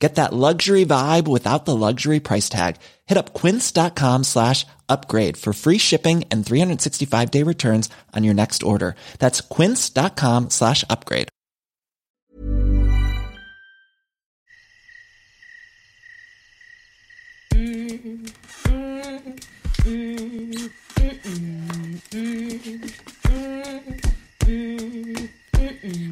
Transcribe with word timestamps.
Get 0.00 0.14
that 0.14 0.32
luxury 0.32 0.86
vibe 0.86 1.28
without 1.28 1.66
the 1.66 1.76
luxury 1.76 2.20
price 2.20 2.48
tag. 2.48 2.76
Hit 3.04 3.18
up 3.18 3.34
quince.com 3.34 4.24
slash 4.24 4.64
upgrade 4.88 5.36
for 5.36 5.52
free 5.52 5.76
shipping 5.76 6.24
and 6.30 6.44
365 6.44 7.30
day 7.30 7.42
returns 7.42 7.90
on 8.16 8.24
your 8.24 8.34
next 8.34 8.62
order. 8.62 8.96
That's 9.18 9.42
quince.com 9.42 10.50
slash 10.50 10.84
upgrade. 10.88 11.28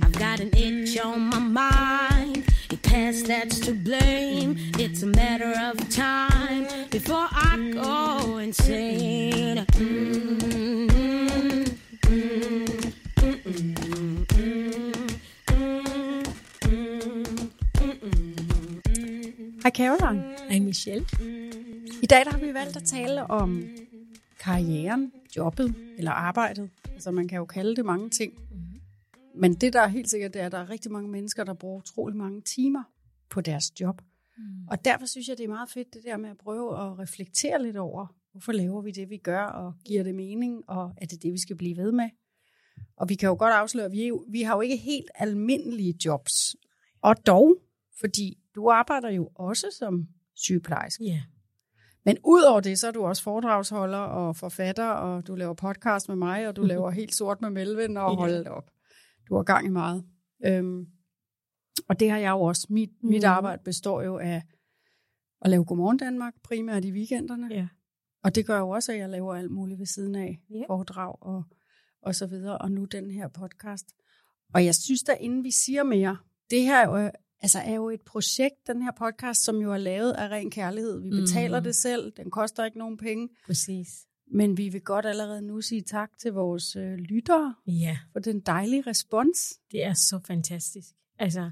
I've 0.02 0.12
got 0.12 0.40
an 0.40 0.50
itch 0.54 0.98
on 0.98 1.20
my 1.20 1.38
mind. 1.38 1.87
Past 2.98 3.26
that's 3.26 3.60
to 3.60 3.72
blame. 3.74 4.56
It's 4.84 5.02
a 5.04 5.06
matter 5.06 5.52
of 5.68 5.76
time 5.88 6.64
before 6.90 7.28
I 7.30 7.70
go 7.72 8.38
insane. 8.38 9.66
Hej 19.62 19.72
Caroline. 19.74 20.22
Hej 20.48 20.60
Michelle. 20.60 21.06
I 22.02 22.06
dag 22.06 22.24
der 22.24 22.30
har 22.30 22.38
vi 22.38 22.54
valgt 22.54 22.76
at 22.76 22.84
tale 22.84 23.30
om 23.30 23.64
karrieren, 24.40 25.12
jobbet 25.36 25.74
eller 25.98 26.10
arbejdet. 26.10 26.70
Altså 26.94 27.10
man 27.10 27.28
kan 27.28 27.38
jo 27.38 27.44
kalde 27.44 27.76
det 27.76 27.84
mange 27.84 28.10
ting. 28.10 28.32
Men 29.38 29.54
det 29.54 29.72
der 29.72 29.80
er 29.80 29.86
helt 29.88 30.10
sikkert, 30.10 30.34
det 30.34 30.42
er, 30.42 30.46
at 30.46 30.52
der 30.52 30.58
er 30.58 30.70
rigtig 30.70 30.92
mange 30.92 31.08
mennesker, 31.10 31.44
der 31.44 31.54
bruger 31.54 31.78
utrolig 31.78 32.16
mange 32.16 32.42
timer 32.42 32.82
på 33.30 33.40
deres 33.40 33.80
job. 33.80 34.02
Mm. 34.38 34.42
Og 34.70 34.84
derfor 34.84 35.06
synes 35.06 35.28
jeg, 35.28 35.38
det 35.38 35.44
er 35.44 35.48
meget 35.48 35.68
fedt 35.70 35.94
det 35.94 36.02
der 36.04 36.16
med 36.16 36.30
at 36.30 36.36
prøve 36.38 36.86
at 36.86 36.98
reflektere 36.98 37.62
lidt 37.62 37.76
over, 37.76 38.06
hvorfor 38.32 38.52
laver 38.52 38.82
vi 38.82 38.90
det, 38.90 39.10
vi 39.10 39.16
gør, 39.16 39.42
og 39.42 39.72
giver 39.84 40.02
det 40.02 40.14
mening, 40.14 40.62
og 40.70 40.92
er 40.96 41.06
det 41.06 41.22
det, 41.22 41.32
vi 41.32 41.38
skal 41.38 41.56
blive 41.56 41.76
ved 41.76 41.92
med? 41.92 42.10
Og 42.96 43.08
vi 43.08 43.14
kan 43.14 43.26
jo 43.28 43.36
godt 43.38 43.52
afsløre, 43.52 43.86
at 43.86 43.92
vi, 43.92 44.06
jo- 44.08 44.24
vi 44.28 44.42
har 44.42 44.54
jo 44.54 44.60
ikke 44.60 44.76
helt 44.76 45.10
almindelige 45.14 45.94
jobs. 46.04 46.56
Og 47.02 47.26
dog, 47.26 47.56
fordi 48.00 48.38
du 48.54 48.70
arbejder 48.70 49.10
jo 49.10 49.30
også 49.34 49.66
som 49.78 50.08
sygeplejerske. 50.34 51.04
Ja. 51.04 51.22
Men 52.04 52.16
udover 52.24 52.60
det, 52.60 52.78
så 52.78 52.86
er 52.86 52.90
du 52.90 53.04
også 53.04 53.22
foredragsholder 53.22 53.98
og 53.98 54.36
forfatter, 54.36 54.88
og 54.88 55.26
du 55.26 55.34
laver 55.34 55.54
podcast 55.54 56.08
med 56.08 56.16
mig, 56.16 56.48
og 56.48 56.56
du 56.56 56.62
laver 56.72 56.90
helt 56.90 57.14
sort 57.14 57.40
med 57.40 57.50
Melvin, 57.50 57.96
og 57.96 58.10
Ja. 58.12 58.16
hold 58.16 58.46
op. 58.46 58.70
Du 59.28 59.36
har 59.36 59.42
gang 59.42 59.66
i 59.66 59.70
meget. 59.70 60.04
Øhm, 60.46 60.86
og 61.88 62.00
det 62.00 62.10
har 62.10 62.18
jeg 62.18 62.30
jo 62.30 62.40
også. 62.40 62.66
Mit, 62.70 62.90
mm. 63.02 63.08
mit 63.08 63.24
arbejde 63.24 63.62
består 63.64 64.02
jo 64.02 64.18
af 64.18 64.42
at 65.42 65.50
lave 65.50 65.64
Godmorgen 65.64 65.96
Danmark, 65.98 66.34
primært 66.44 66.84
i 66.84 66.92
weekenderne. 66.92 67.54
Ja. 67.54 67.68
Og 68.24 68.34
det 68.34 68.46
gør 68.46 68.58
jo 68.58 68.68
også, 68.68 68.92
at 68.92 68.98
jeg 68.98 69.08
laver 69.08 69.34
alt 69.34 69.50
muligt 69.50 69.78
ved 69.78 69.86
siden 69.86 70.14
af. 70.14 70.40
Ja. 70.50 70.62
Foredrag 70.68 71.22
og, 71.22 71.42
og 72.02 72.14
så 72.14 72.26
videre. 72.26 72.58
Og 72.58 72.70
nu 72.70 72.84
den 72.84 73.10
her 73.10 73.28
podcast. 73.28 73.86
Og 74.54 74.64
jeg 74.64 74.74
synes 74.74 75.02
da, 75.02 75.12
inden 75.12 75.44
vi 75.44 75.50
siger 75.50 75.82
mere, 75.82 76.16
det 76.50 76.62
her 76.62 76.76
er 76.86 77.02
jo, 77.02 77.10
altså 77.40 77.58
er 77.58 77.74
jo 77.74 77.90
et 77.90 78.00
projekt, 78.06 78.66
den 78.66 78.82
her 78.82 78.90
podcast, 78.98 79.44
som 79.44 79.56
jo 79.56 79.72
er 79.72 79.78
lavet 79.78 80.12
af 80.12 80.28
ren 80.28 80.50
kærlighed. 80.50 81.00
Vi 81.02 81.10
betaler 81.10 81.58
Mhm. 81.60 81.64
det 81.64 81.76
selv. 81.76 82.12
Den 82.16 82.30
koster 82.30 82.64
ikke 82.64 82.78
nogen 82.78 82.96
penge. 82.96 83.28
Præcis. 83.46 84.06
Men 84.30 84.56
vi 84.56 84.68
vil 84.68 84.80
godt 84.80 85.06
allerede 85.06 85.42
nu 85.42 85.60
sige 85.60 85.82
tak 85.82 86.10
til 86.18 86.32
vores 86.32 86.76
øh, 86.76 86.94
lyttere 86.94 87.54
Ja, 87.66 87.98
for 88.12 88.20
den 88.20 88.40
dejlige 88.40 88.82
respons. 88.86 89.58
det 89.72 89.84
er 89.84 89.92
så 89.92 90.20
fantastisk. 90.26 90.88
Altså, 91.18 91.50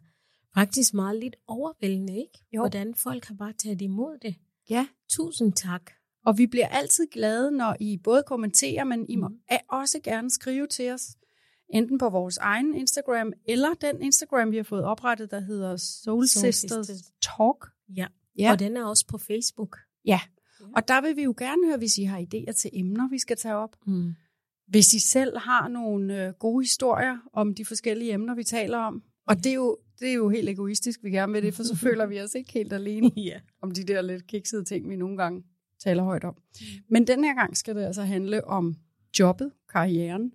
faktisk 0.54 0.94
meget 0.94 1.20
lidt 1.20 1.36
overvældende, 1.46 2.18
ikke? 2.18 2.44
Jo. 2.52 2.60
Hvordan 2.60 2.94
folk 2.94 3.24
har 3.24 3.34
bare 3.34 3.52
taget 3.52 3.82
imod 3.82 4.18
det. 4.22 4.34
Ja. 4.70 4.86
Tusind 5.08 5.52
tak. 5.52 5.90
Og 6.24 6.38
vi 6.38 6.46
bliver 6.46 6.68
altid 6.68 7.06
glade, 7.12 7.50
når 7.50 7.76
I 7.80 7.96
både 8.04 8.22
kommenterer, 8.26 8.84
men 8.84 9.06
I 9.08 9.16
må 9.16 9.28
mm. 9.28 9.38
også 9.68 10.00
gerne 10.04 10.30
skrive 10.30 10.66
til 10.66 10.92
os. 10.92 11.16
Enten 11.68 11.98
på 11.98 12.08
vores 12.08 12.36
egen 12.36 12.74
Instagram, 12.74 13.32
eller 13.48 13.74
den 13.74 14.02
Instagram, 14.02 14.50
vi 14.50 14.56
har 14.56 14.64
fået 14.64 14.84
oprettet, 14.84 15.30
der 15.30 15.40
hedder 15.40 15.76
Soul, 15.76 16.26
Soul 16.26 16.52
Sisters, 16.52 16.86
Sisters. 16.86 17.12
Talk. 17.22 17.66
Ja. 17.96 18.06
Ja. 18.38 18.52
Og 18.52 18.58
den 18.58 18.76
er 18.76 18.84
også 18.84 19.06
på 19.06 19.18
Facebook. 19.18 19.78
Ja, 20.04 20.20
og 20.76 20.88
der 20.88 21.00
vil 21.00 21.16
vi 21.16 21.22
jo 21.22 21.34
gerne 21.38 21.66
høre, 21.66 21.78
hvis 21.78 21.98
I 21.98 22.02
har 22.04 22.18
idéer 22.20 22.52
til 22.52 22.70
emner, 22.72 23.08
vi 23.08 23.18
skal 23.18 23.36
tage 23.36 23.54
op. 23.54 23.76
Mm. 23.86 24.12
Hvis 24.66 24.92
I 24.92 24.98
selv 24.98 25.38
har 25.38 25.68
nogle 25.68 26.26
øh, 26.26 26.32
gode 26.32 26.64
historier 26.64 27.16
om 27.32 27.54
de 27.54 27.64
forskellige 27.64 28.12
emner, 28.12 28.34
vi 28.34 28.44
taler 28.44 28.78
om. 28.78 29.02
Og 29.26 29.36
det 29.36 29.46
er, 29.46 29.54
jo, 29.54 29.78
det 30.00 30.08
er 30.08 30.12
jo 30.14 30.28
helt 30.28 30.48
egoistisk, 30.48 31.00
vi 31.02 31.10
gerne 31.10 31.32
vil 31.32 31.42
det, 31.42 31.54
for 31.54 31.62
så 31.62 31.76
føler 31.86 32.06
vi 32.06 32.20
os 32.20 32.34
ikke 32.34 32.52
helt 32.52 32.72
alene 32.72 33.10
Ja. 33.16 33.40
om 33.62 33.70
de 33.70 33.84
der 33.84 34.02
lidt 34.02 34.26
kiksede 34.26 34.64
ting, 34.64 34.88
vi 34.90 34.96
nogle 34.96 35.16
gange 35.16 35.42
taler 35.80 36.02
højt 36.02 36.24
om. 36.24 36.34
Men 36.90 37.06
den 37.06 37.24
her 37.24 37.34
gang 37.34 37.56
skal 37.56 37.76
det 37.76 37.84
altså 37.84 38.02
handle 38.02 38.44
om 38.44 38.74
jobbet, 39.18 39.52
karrieren. 39.72 40.32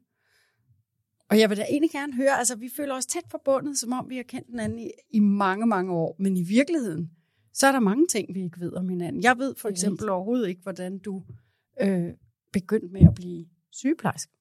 Og 1.30 1.40
jeg 1.40 1.50
vil 1.50 1.58
da 1.58 1.66
egentlig 1.70 1.92
gerne 1.92 2.14
høre, 2.14 2.38
altså 2.40 2.56
vi 2.56 2.70
føler 2.78 2.96
os 2.96 3.06
tæt 3.06 3.24
forbundet, 3.32 3.78
som 3.78 3.92
om 3.94 4.10
vi 4.10 4.16
har 4.16 4.24
kendt 4.24 4.48
hinanden 4.50 4.80
i, 4.80 4.90
i 5.10 5.20
mange, 5.20 5.66
mange 5.68 5.94
år. 5.94 6.16
Men 6.20 6.38
i 6.38 6.44
virkeligheden, 6.44 7.12
så 7.54 7.68
er 7.68 7.72
der 7.72 7.80
mange 7.80 8.08
ting, 8.08 8.36
vi 8.36 8.44
ikke 8.44 8.60
ved 8.60 8.74
om 8.74 8.90
hinanden. 8.90 9.24
Jeg 9.24 9.38
ved 9.38 9.56
for 9.56 9.70
eksempel 9.70 10.10
overhovedet 10.10 10.48
ikke, 10.50 10.62
hvordan 10.62 11.00
du 11.00 11.24
øh, 11.82 12.14
begyndte 12.54 12.88
med 12.88 13.02
at 13.02 13.14
blive 13.16 13.46
sygeplejerske. 13.72 14.34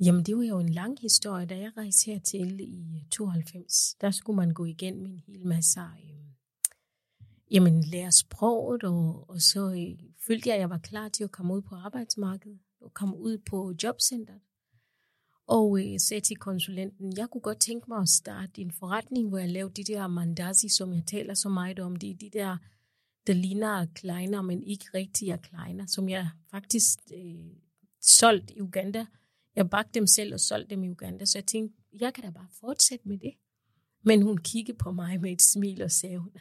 Jamen, 0.00 0.24
det 0.24 0.36
var 0.36 0.42
jo 0.42 0.58
en 0.58 0.68
lang 0.68 0.98
historie, 1.00 1.46
da 1.46 1.58
jeg 1.58 1.72
rejste 1.76 2.10
hertil 2.10 2.60
i 2.60 3.06
92. 3.10 3.94
Der 4.00 4.10
skulle 4.10 4.36
man 4.36 4.50
gå 4.50 4.64
igennem 4.64 5.06
en 5.06 5.18
hel 5.26 5.46
masse, 5.46 5.80
øh, 5.80 6.26
jamen, 7.50 7.84
lære 7.84 8.12
sproget, 8.12 8.84
og, 8.84 9.30
og 9.30 9.40
så 9.40 9.70
øh, 9.70 10.08
følte 10.26 10.48
jeg, 10.48 10.54
at 10.54 10.60
jeg 10.60 10.70
var 10.70 10.78
klar 10.78 11.08
til 11.08 11.24
at 11.24 11.30
komme 11.32 11.54
ud 11.54 11.62
på 11.62 11.74
arbejdsmarkedet, 11.74 12.58
og 12.80 12.94
komme 12.94 13.16
ud 13.16 13.38
på 13.38 13.74
jobcenteret. 13.82 14.40
Og 15.46 15.80
øh, 15.80 16.00
sagde 16.00 16.20
til 16.20 16.36
konsulenten, 16.36 17.16
jeg 17.16 17.28
kunne 17.30 17.40
godt 17.40 17.60
tænke 17.60 17.84
mig 17.88 17.98
at 17.98 18.08
starte 18.08 18.60
en 18.60 18.70
forretning, 18.70 19.28
hvor 19.28 19.38
jeg 19.38 19.48
lavede 19.48 19.82
de 19.82 19.92
der 19.92 20.06
mandazi, 20.06 20.68
som 20.68 20.92
jeg 20.92 21.02
taler 21.06 21.34
så 21.34 21.48
meget 21.48 21.78
om. 21.78 21.96
Det 21.96 22.10
er 22.10 22.14
de 22.14 22.30
der, 22.32 22.56
der 23.26 23.32
ligner 23.32 23.86
kleiner, 23.94 24.42
men 24.42 24.62
ikke 24.62 24.84
rigtig 24.94 25.28
er 25.28 25.36
kleiner, 25.36 25.86
som 25.86 26.08
jeg 26.08 26.28
faktisk 26.50 26.98
øh, 27.14 27.50
solgt 28.00 28.50
i 28.50 28.60
Uganda. 28.60 29.06
Jeg 29.56 29.70
bagte 29.70 29.90
dem 29.94 30.06
selv 30.06 30.34
og 30.34 30.40
solgte 30.40 30.70
dem 30.70 30.84
i 30.84 30.90
Uganda, 30.90 31.24
så 31.24 31.38
jeg 31.38 31.46
tænkte, 31.46 31.76
jeg 32.00 32.14
kan 32.14 32.24
da 32.24 32.30
bare 32.30 32.48
fortsætte 32.60 33.08
med 33.08 33.18
det. 33.18 33.32
Men 34.02 34.22
hun 34.22 34.38
kiggede 34.38 34.78
på 34.78 34.92
mig 34.92 35.20
med 35.20 35.32
et 35.32 35.42
smil 35.42 35.82
og 35.82 35.90
sagde, 35.90 36.18
hun, 36.18 36.32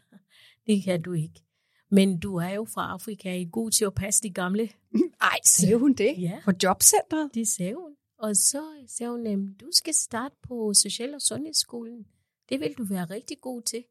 det 0.68 0.84
kan 0.84 1.02
du 1.02 1.14
ikke. 1.14 1.44
Men 1.92 2.20
du 2.20 2.36
er 2.36 2.50
jo 2.50 2.66
fra 2.66 2.92
Afrika, 2.92 3.30
er 3.30 3.36
I 3.36 3.50
god 3.52 3.72
til 3.72 3.86
at 3.86 3.94
passe 3.94 4.24
de 4.24 4.30
gamle? 4.30 4.70
Ej, 5.22 5.40
sagde 5.46 5.76
hun 5.76 5.94
det? 5.94 6.16
Ja. 6.18 6.40
På 6.46 6.52
jobcentret? 6.64 7.30
Det 7.34 7.48
sagde 7.48 7.76
hun. 7.76 7.92
Og 8.18 8.36
så 8.36 8.86
sagde 8.88 9.12
hun, 9.12 9.28
"Jamen, 9.28 9.54
du 9.54 9.70
skal 9.72 9.94
starte 9.94 10.36
på 10.42 10.74
Social- 10.74 11.14
og 11.14 11.22
Sundhedsskolen. 11.22 12.08
Det 12.50 12.60
vil 12.60 12.74
du 12.78 12.84
være 12.84 13.06
rigtig 13.06 13.42
god 13.42 13.62
til. 13.62 13.84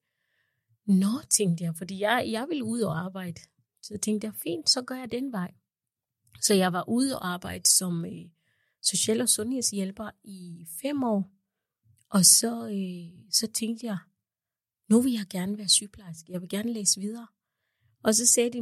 Nå, 0.87 1.21
tænkte 1.31 1.65
jeg, 1.65 1.77
fordi 1.77 2.01
jeg, 2.01 2.25
jeg 2.31 2.47
vil 2.49 2.63
ud 2.63 2.81
og 2.81 2.99
arbejde. 2.99 3.41
Så 3.83 3.99
tænkte 4.03 4.25
jeg, 4.27 4.35
fint, 4.35 4.71
så 4.71 4.83
gør 4.83 4.95
jeg 4.95 5.13
den 5.13 5.33
vej. 5.33 5.55
Så 6.43 6.55
jeg 6.55 6.73
var 6.73 6.89
ude 6.89 7.19
og 7.19 7.29
arbejde 7.29 7.71
som 7.71 8.05
øh, 8.05 8.31
social- 8.83 9.21
og 9.21 9.29
sundhedshjælper 9.29 10.11
i 10.25 10.67
fem 10.83 11.03
år. 11.03 11.31
Og 12.09 12.25
så, 12.25 12.69
øh, 12.69 13.25
så 13.31 13.47
tænkte 13.47 13.87
jeg, 13.87 13.99
nu 14.89 15.01
vil 15.01 15.13
jeg 15.13 15.27
gerne 15.31 15.59
være 15.59 15.69
sygeplejerske. 15.69 16.33
Jeg 16.33 16.41
vil 16.41 16.49
gerne 16.49 16.73
læse 16.73 17.01
videre. 17.01 17.27
Og 18.03 18.15
så 18.15 18.27
sagde 18.27 18.53
de, 18.53 18.61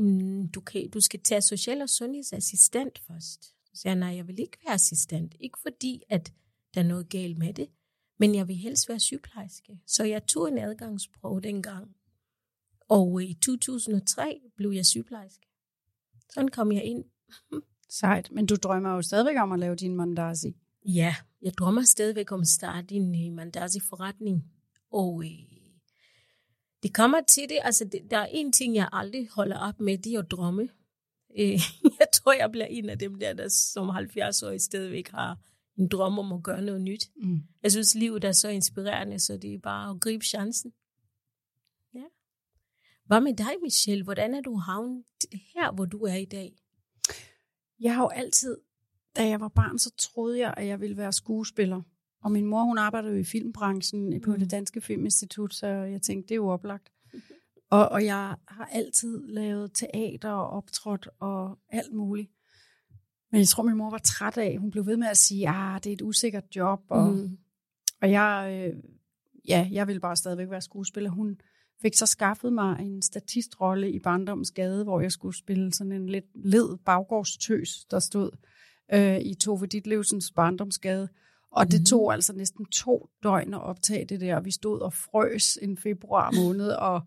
du, 0.49 0.61
kan, 0.61 0.91
du 0.91 1.01
skal 1.01 1.21
tage 1.21 1.43
social- 1.43 1.83
og 1.83 1.89
sundhedsassistent 1.89 2.99
først. 2.99 3.55
Så 3.75 3.81
sagde 3.81 3.97
jeg, 3.97 4.01
nej, 4.01 4.17
jeg 4.17 4.29
vil 4.29 4.41
ikke 4.41 4.59
være 4.65 4.75
assistent. 4.75 5.35
Ikke 5.41 5.59
fordi, 5.63 6.03
at 6.09 6.33
der 6.75 6.81
er 6.81 6.85
noget 6.85 7.09
galt 7.09 7.39
med 7.39 7.55
det, 7.55 7.69
men 8.19 8.35
jeg 8.35 8.49
vil 8.49 8.57
helst 8.57 8.89
være 8.89 9.01
sygeplejerske. 9.01 9.81
Så 9.87 10.05
jeg 10.05 10.27
tog 10.27 10.49
en 10.49 10.59
adgangsprøve 10.59 11.41
dengang. 11.41 11.97
Og 12.89 13.23
i 13.23 13.35
2003 13.35 14.41
blev 14.57 14.71
jeg 14.71 14.87
sygeplejerske. 14.87 15.47
Sådan 16.31 16.49
kom 16.49 16.73
jeg 16.73 16.85
ind. 16.85 17.05
Sejt. 18.01 18.31
Men 18.31 18.47
du 18.47 18.55
drømmer 18.55 18.95
jo 18.95 19.03
stadigvæk 19.03 19.37
om 19.37 19.53
at 19.53 19.59
lave 19.59 19.75
din 19.75 19.97
mandasi. 19.97 20.57
Ja, 20.87 21.15
jeg 21.43 21.53
drømmer 21.59 21.83
stadigvæk 21.83 22.33
om 22.33 22.41
at 22.41 22.49
starte 22.49 22.95
en 22.95 23.27
øh, 23.27 23.33
mandasi-forretning. 23.33 24.45
Og 24.91 25.25
øh, 25.25 25.53
det 26.83 26.95
kommer 26.95 27.21
til 27.21 27.49
det, 27.49 27.59
altså 27.63 27.85
det, 27.85 28.01
der 28.11 28.19
er 28.19 28.27
en 28.31 28.53
ting, 28.53 28.75
jeg 28.75 28.89
aldrig 28.93 29.29
holder 29.29 29.59
op 29.59 29.81
med, 29.81 29.99
det 29.99 30.15
er 30.15 30.19
at 30.19 30.31
drømme. 30.31 30.69
Jeg 32.23 32.25
tror, 32.25 32.33
jeg 32.33 32.53
bliver 32.53 32.67
en 32.67 32.91
af 32.91 32.99
dem 32.99 33.15
der, 33.19 33.33
der 33.33 33.49
som 33.49 33.91
70-årige 33.91 34.59
stadigvæk 34.59 35.09
har 35.09 35.39
en 35.79 35.89
drøm 35.89 36.19
om 36.19 36.33
at 36.33 36.43
gøre 36.43 36.63
noget 36.63 36.81
nyt. 36.81 37.11
Mm. 37.17 37.41
Jeg 37.63 37.71
synes, 37.73 37.95
livet 37.95 38.25
er 38.25 38.33
så 38.33 38.49
inspirerende, 38.49 39.19
så 39.19 39.37
det 39.37 39.55
er 39.55 39.59
bare 39.59 39.91
at 39.91 40.01
gribe 40.01 40.25
chancen. 40.25 40.73
Ja. 41.95 42.03
Hvad 43.07 43.21
med 43.21 43.35
dig, 43.37 43.51
Michelle? 43.63 44.05
Hvordan 44.05 44.35
er 44.35 44.41
du 44.41 44.55
havnet 44.57 45.05
her, 45.33 45.73
hvor 45.73 45.85
du 45.85 45.99
er 45.99 46.15
i 46.15 46.25
dag? 46.25 46.53
Jeg 47.81 47.95
har 47.95 48.03
jo 48.03 48.09
altid, 48.09 48.57
da 49.17 49.29
jeg 49.29 49.41
var 49.41 49.49
barn, 49.49 49.79
så 49.79 49.91
troede 49.99 50.39
jeg, 50.39 50.55
at 50.57 50.67
jeg 50.67 50.81
ville 50.81 50.97
være 50.97 51.13
skuespiller. 51.13 51.83
Og 52.25 52.33
min 52.33 52.47
mor, 52.47 52.63
hun 52.65 52.79
arbejdede 52.79 53.13
jo 53.13 53.19
i 53.21 53.25
filmbranchen 53.25 54.21
på 54.21 54.33
Mm. 54.33 54.39
det 54.39 54.51
Danske 54.51 54.81
Filminstitut, 54.81 55.55
så 55.55 55.67
jeg 55.67 56.03
tænkte, 56.03 56.29
det 56.29 56.35
er 56.35 56.37
jo 56.37 56.49
oplagt. 56.49 56.92
Og, 57.73 57.89
og 57.89 58.05
jeg 58.05 58.37
har 58.49 58.69
altid 58.73 59.27
lavet 59.27 59.71
teater 59.75 60.31
og 60.31 60.51
optrådt 60.51 61.09
og 61.21 61.59
alt 61.69 61.93
muligt. 61.93 62.31
Men 63.31 63.39
jeg 63.39 63.49
tror, 63.49 63.63
min 63.63 63.77
mor 63.77 63.91
var 63.91 63.99
træt 64.05 64.37
af, 64.39 64.57
hun 64.59 64.71
blev 64.71 64.87
ved 64.87 64.97
med 64.97 65.09
at 65.09 65.17
sige, 65.17 65.49
at 65.49 65.85
det 65.85 65.91
er 65.91 65.95
et 65.95 66.03
usikkert 66.03 66.45
job. 66.57 66.81
Og, 66.89 67.13
Mm. 67.13 67.39
og 68.03 68.11
jeg, 68.11 68.49
øh, 68.75 68.83
ja, 69.49 69.69
jeg 69.73 69.87
ville 69.87 70.01
bare 70.01 70.17
stadigvæk 70.17 70.51
være 70.51 70.61
skuespiller. 70.61 71.11
Hun 71.11 71.41
fik 71.83 71.95
så 71.95 72.07
skaffet 72.07 72.53
mig 72.53 72.81
en 72.81 73.03
statistrolle 73.03 73.93
i 73.93 73.99
Barndommens 73.99 74.51
Gade, 74.51 74.85
hvor 74.85 75.01
jeg 75.01 75.13
skulle 75.13 75.37
spille 75.37 75.73
sådan 75.75 75.93
en 75.93 76.09
lidt 76.09 76.25
led 76.35 76.77
baggårdstøs, 76.85 77.85
der 77.91 77.99
stod 77.99 78.31
øh, 78.95 79.19
i 79.21 79.35
Tove 79.35 79.67
Ditlevsens 79.67 80.31
Barndomsgade. 80.31 81.09
Og 81.53 81.71
det 81.71 81.81
Mhm. 81.81 81.85
tog 81.85 82.13
altså 82.13 82.33
næsten 82.33 82.65
to 82.67 83.09
døgn 83.23 83.55
at 83.55 83.63
optage 83.63 84.05
det 84.05 84.21
der. 84.21 84.41
Vi 84.41 84.51
stod 84.51 84.81
og 84.81 84.93
frøs 84.93 85.59
en 85.63 85.77
februar 85.79 86.31
måned, 86.45 86.69
og, 86.71 87.01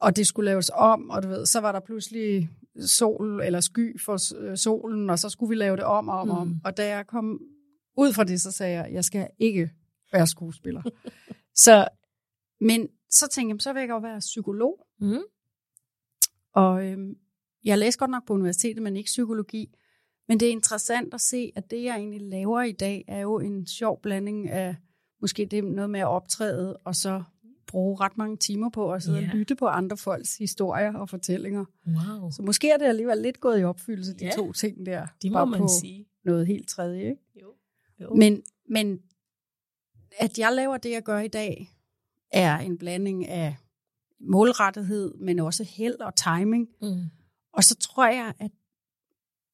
og 0.00 0.16
det 0.16 0.26
skulle 0.26 0.50
laves 0.50 0.70
om, 0.74 1.10
og 1.10 1.22
du 1.22 1.28
ved, 1.28 1.46
så 1.46 1.60
var 1.60 1.72
der 1.72 1.80
pludselig 1.80 2.50
sol 2.86 3.40
eller 3.42 3.60
sky 3.60 4.00
for 4.00 4.36
øh, 4.36 4.56
solen, 4.56 5.10
og 5.10 5.18
så 5.18 5.28
skulle 5.28 5.48
vi 5.48 5.54
lave 5.54 5.76
det 5.76 5.84
om 5.84 6.08
og 6.08 6.18
om, 6.18 6.30
og 6.30 6.38
om. 6.38 6.48
Mm. 6.48 6.60
Og 6.64 6.76
da 6.76 6.88
jeg 6.88 7.06
kom 7.06 7.40
ud 7.96 8.12
fra 8.12 8.24
det, 8.24 8.40
så 8.40 8.52
sagde 8.52 8.72
jeg, 8.74 8.92
jeg 8.92 9.04
skal 9.04 9.28
ikke 9.38 9.70
være 10.12 10.26
skuespiller. 10.26 10.82
så, 11.64 11.88
men 12.60 12.88
så 13.10 13.28
tænkte 13.28 13.54
jeg, 13.54 13.60
så 13.60 13.72
vil 13.72 13.80
jeg 13.80 13.88
godt 13.88 14.02
være 14.02 14.18
psykolog. 14.18 14.86
Mm. 15.00 15.22
Og 16.54 16.86
øhm, 16.86 17.14
jeg 17.64 17.78
læste 17.78 17.98
godt 17.98 18.10
nok 18.10 18.26
på 18.26 18.32
universitetet, 18.32 18.82
men 18.82 18.96
ikke 18.96 19.08
psykologi. 19.08 19.74
Men 20.28 20.40
det 20.40 20.48
er 20.48 20.52
interessant 20.52 21.14
at 21.14 21.20
se, 21.20 21.52
at 21.56 21.70
det, 21.70 21.84
jeg 21.84 21.96
egentlig 21.96 22.20
laver 22.20 22.62
i 22.62 22.72
dag, 22.72 23.04
er 23.08 23.20
jo 23.20 23.38
en 23.38 23.66
sjov 23.66 24.00
blanding 24.02 24.50
af 24.50 24.76
måske 25.20 25.46
det 25.46 25.64
noget 25.64 25.90
med 25.90 26.00
at 26.00 26.06
optræde, 26.06 26.76
og 26.76 26.94
så 26.94 27.22
bruge 27.68 27.96
ret 28.00 28.18
mange 28.18 28.36
timer 28.36 28.68
på 28.70 28.92
at 28.92 29.02
sidde 29.02 29.18
Ja. 29.18 29.30
og 29.30 29.36
lytte 29.36 29.56
på 29.56 29.66
andre 29.66 29.96
folks 29.96 30.36
historier 30.36 30.94
og 30.94 31.08
fortællinger. 31.08 31.64
Wow, 31.86 32.30
Så 32.30 32.42
måske 32.42 32.70
er 32.70 32.76
det 32.76 32.84
alligevel 32.84 33.18
lidt 33.18 33.40
gået 33.40 33.60
i 33.60 33.64
opfyldelse, 33.64 34.14
de 34.14 34.30
to 34.36 34.52
ting 34.52 34.86
der. 34.86 35.06
det 35.22 35.30
må 35.32 35.34
bare 35.38 35.46
man 35.46 35.60
på 35.60 35.68
sige. 35.80 36.06
noget 36.24 36.46
helt 36.46 36.68
tredje, 36.68 37.00
ikke? 37.10 37.22
Jo. 37.42 37.54
jo. 38.00 38.14
Men, 38.14 38.42
men 38.68 39.00
at 40.18 40.38
jeg 40.38 40.52
laver 40.52 40.76
det, 40.76 40.90
jeg 40.90 41.02
gør 41.02 41.18
i 41.18 41.28
dag, 41.28 41.74
er 42.32 42.58
en 42.58 42.78
blanding 42.78 43.26
af 43.28 43.56
målrettighed, 44.20 45.14
men 45.14 45.38
også 45.38 45.64
held 45.64 45.94
og 46.00 46.14
timing. 46.16 46.68
Mm. 46.82 47.04
Og 47.52 47.64
så 47.64 47.74
tror 47.76 48.06
jeg, 48.06 48.34
at 48.38 48.50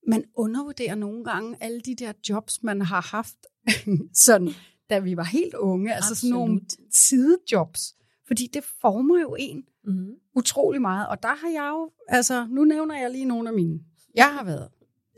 man 0.08 0.24
undervurderer 0.34 0.94
nogle 0.94 1.24
gange 1.24 1.56
alle 1.60 1.80
de 1.80 1.94
der 1.94 2.12
jobs, 2.28 2.62
man 2.62 2.80
har 2.82 3.00
haft, 3.10 3.36
sådan, 4.26 4.48
da 4.90 4.98
vi 4.98 5.16
var 5.16 5.24
helt 5.24 5.54
unge. 5.54 5.94
Altså 5.94 6.14
sådan 6.14 6.30
nogle 6.30 6.60
Absolut. 6.64 6.94
sidejobs. 6.94 7.94
Fordi 8.26 8.46
det 8.46 8.64
former 8.80 9.20
jo 9.20 9.36
en 9.38 9.64
Mm. 9.86 10.14
utrolig 10.36 10.80
meget. 10.80 11.08
Og 11.08 11.22
der 11.22 11.28
har 11.28 11.48
jeg 11.48 11.70
jo, 11.72 11.90
altså 12.08 12.46
nu 12.50 12.64
nævner 12.64 12.98
jeg 13.00 13.10
lige 13.10 13.24
nogle 13.24 13.48
af 13.48 13.54
mine. 13.54 13.80
Jeg 14.14 14.34
har 14.34 14.44
været 14.44 14.68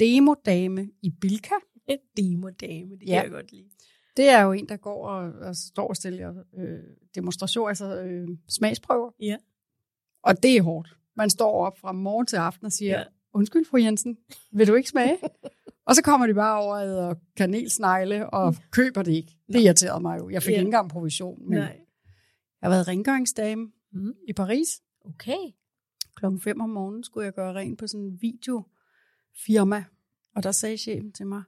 demodame 0.00 0.88
i 1.02 1.10
Bilka. 1.20 1.54
Demodame, 2.16 2.90
det 2.90 3.00
kan 3.00 3.08
Ja. 3.08 3.22
jeg 3.22 3.30
godt 3.30 3.52
lide. 3.52 3.64
Det 4.16 4.28
er 4.28 4.40
jo 4.42 4.52
en, 4.52 4.68
der 4.68 4.76
går 4.76 5.06
og, 5.08 5.32
og 5.32 5.56
står 5.56 5.88
og 5.88 5.96
stiller 5.96 6.34
øh, 6.58 6.78
demonstration, 7.14 7.68
altså 7.68 8.00
øh, 8.02 8.28
smagsprøver. 8.48 9.10
Ja. 9.20 9.36
Og 10.22 10.42
det 10.42 10.56
er 10.56 10.62
hårdt. 10.62 10.96
Man 11.16 11.30
står 11.30 11.66
op 11.66 11.78
fra 11.78 11.92
morgen 11.92 12.26
til 12.26 12.36
aften 12.36 12.66
og 12.66 12.72
siger, 12.72 12.98
Ja. 12.98 13.04
undskyld 13.34 13.64
fru 13.64 13.76
Jensen, 13.76 14.16
vil 14.52 14.66
du 14.66 14.74
ikke 14.74 14.88
smage? 14.88 15.18
og 15.86 15.94
så 15.96 16.02
kommer 16.02 16.26
de 16.26 16.34
bare 16.34 16.60
over 16.62 16.76
og 17.08 17.16
kanelsnegle 17.36 18.30
og 18.30 18.54
køber 18.70 19.02
det 19.02 19.12
ikke. 19.12 19.36
Det 19.52 19.60
irriterede 19.60 20.00
mig 20.00 20.18
jo. 20.18 20.30
Jeg 20.30 20.42
fik 20.42 20.52
ja. 20.52 20.56
ikke 20.58 20.66
engang 20.66 20.90
provision. 20.90 21.48
Men 21.48 21.58
Nej. 21.58 21.80
Jeg 22.62 22.66
har 22.70 22.70
været 22.70 22.88
rengøringsdame 22.88 23.72
Mm. 23.90 24.14
i 24.28 24.32
Paris. 24.32 24.68
Okay. 25.04 25.38
Klokken 26.14 26.40
5 26.40 26.60
om 26.60 26.70
morgenen 26.70 27.04
skulle 27.04 27.24
jeg 27.24 27.34
gøre 27.34 27.54
rent 27.54 27.78
på 27.78 27.86
sådan 27.86 28.04
en 28.06 28.18
videofirma. 28.22 29.84
Og 30.34 30.42
der 30.42 30.52
sagde 30.52 30.76
chefen 30.78 31.12
til 31.12 31.26
mig, 31.26 31.42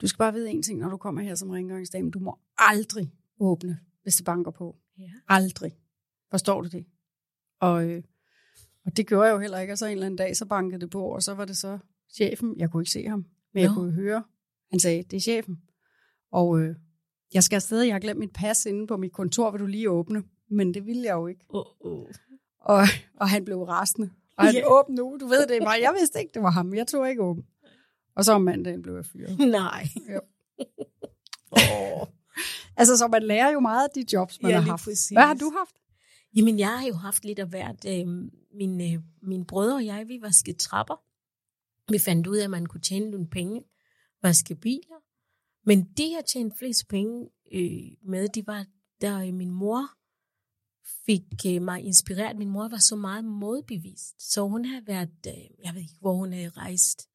du 0.00 0.06
skal 0.06 0.18
bare 0.18 0.32
vide 0.32 0.50
en 0.50 0.62
ting, 0.62 0.78
når 0.78 0.88
du 0.90 0.96
kommer 0.96 1.22
her 1.22 1.34
som 1.34 1.50
rengøringsdame. 1.50 2.10
Du 2.10 2.18
må 2.18 2.38
aldrig 2.58 3.12
åbne, 3.40 3.78
hvis 4.02 4.16
det 4.16 4.24
banker 4.24 4.50
på. 4.50 4.76
Ja. 4.98 5.10
Aldrig. 5.28 5.72
Forstår 6.30 6.62
du 6.62 6.68
det? 6.68 6.86
Og, 7.60 7.88
øh, 7.90 8.02
og 8.84 8.96
det 8.96 9.06
gjorde 9.06 9.26
jeg 9.26 9.34
jo 9.34 9.38
heller 9.38 9.58
ikke. 9.58 9.72
Og 9.72 9.78
så 9.78 9.86
en 9.86 9.92
eller 9.92 10.06
anden 10.06 10.18
dag, 10.18 10.36
så 10.36 10.46
bankede 10.46 10.80
det 10.80 10.90
på, 10.90 11.04
og 11.06 11.22
så 11.22 11.34
var 11.34 11.44
det 11.44 11.56
så 11.56 11.78
chefen. 12.14 12.56
Jeg 12.58 12.70
kunne 12.70 12.82
ikke 12.82 12.90
se 12.92 13.04
ham, 13.06 13.26
men 13.52 13.60
jeg 13.62 13.68
Nå. 13.70 13.74
kunne 13.74 13.92
høre. 13.92 14.24
Han 14.70 14.80
sagde, 14.80 15.02
det 15.02 15.16
er 15.16 15.20
chefen. 15.20 15.62
Og 16.30 16.60
øh, 16.60 16.76
jeg 17.34 17.42
skal 17.42 17.56
afsted, 17.56 17.80
jeg 17.82 17.94
har 17.94 18.00
glemt 18.00 18.18
mit 18.18 18.32
pas 18.32 18.66
inde 18.66 18.86
på 18.86 18.96
mit 18.96 19.12
kontor, 19.12 19.50
vil 19.50 19.60
du 19.60 19.66
lige 19.66 19.90
åbne? 19.90 20.22
Men 20.50 20.74
det 20.74 20.86
ville 20.86 21.02
jeg 21.02 21.12
jo 21.12 21.26
ikke. 21.26 21.44
Oh, 21.48 21.64
oh. 21.80 22.06
Og, 22.60 22.82
og 23.20 23.28
han 23.28 23.44
blev 23.44 23.62
rasende. 23.62 24.10
Og 24.38 24.44
han 24.44 24.54
Ja. 24.54 24.60
yeah. 24.60 24.72
åbne 24.72 24.94
nu, 24.94 25.16
du 25.20 25.26
ved 25.26 25.46
det 25.46 25.62
mig. 25.62 25.76
Jeg 25.80 25.94
vidste 25.98 26.18
ikke, 26.20 26.30
det 26.34 26.42
var 26.42 26.50
ham. 26.50 26.74
Jeg 26.74 26.86
tog 26.86 27.10
ikke 27.10 27.22
åben. 27.22 27.44
Og 28.16 28.24
så 28.24 28.32
om 28.32 28.42
mandagen 28.42 28.82
blev 28.82 28.94
jeg 28.94 29.04
fyret. 29.06 29.38
Nej. 29.38 29.84
Oh. 31.50 32.06
altså, 32.78 32.96
så 32.96 33.08
man 33.08 33.22
lærer 33.22 33.50
jo 33.52 33.60
meget 33.60 33.88
af 33.88 33.92
de 33.94 34.04
jobs, 34.12 34.42
man 34.42 34.50
Ja, 34.50 34.60
har 34.60 34.70
haft. 34.70 34.84
præcis. 34.84 35.08
Hvad 35.08 35.22
har 35.22 35.34
du 35.34 35.52
haft? 35.58 35.74
Jamen, 36.36 36.58
jeg 36.58 36.68
har 36.78 36.86
jo 36.86 36.94
haft 36.94 37.24
lidt 37.24 37.38
af 37.38 37.46
hvert. 37.46 37.84
Øh, 37.88 38.06
min, 38.54 38.80
øh, 38.94 39.02
min 39.22 39.44
brødre 39.44 39.74
og 39.76 39.86
jeg, 39.86 40.08
vi 40.08 40.18
vaskede 40.22 40.56
trapper. 40.56 40.94
Vi 41.92 41.98
fandt 41.98 42.26
ud 42.26 42.36
af, 42.36 42.44
at 42.44 42.50
man 42.50 42.66
kunne 42.66 42.80
tjene 42.80 43.10
nogle 43.10 43.26
penge, 43.28 43.62
vaske 44.22 44.54
biler. 44.54 44.96
Men 45.64 45.84
det, 45.84 46.10
jeg 46.10 46.24
tjente 46.26 46.56
flest 46.58 46.88
penge 46.88 47.28
øh, 47.52 47.92
med, 48.02 48.28
det 48.28 48.46
var, 48.46 48.66
da 49.02 49.26
øh, 49.26 49.34
min 49.34 49.50
mor 49.50 49.88
fik 51.06 51.46
øh, 51.46 51.62
mig 51.62 51.82
inspireret. 51.82 52.36
Min 52.36 52.48
mor 52.48 52.68
var 52.68 52.78
så 52.78 52.96
meget 52.96 53.24
modbevist, 53.24 54.32
så 54.32 54.48
hun 54.48 54.64
havde 54.64 54.86
været, 54.86 55.26
øh, 55.26 55.64
jeg 55.64 55.74
ved 55.74 55.80
ikke, 55.80 55.94
hvor 56.00 56.14
hun 56.14 56.32
havde 56.32 56.48
rejst, 56.48 57.08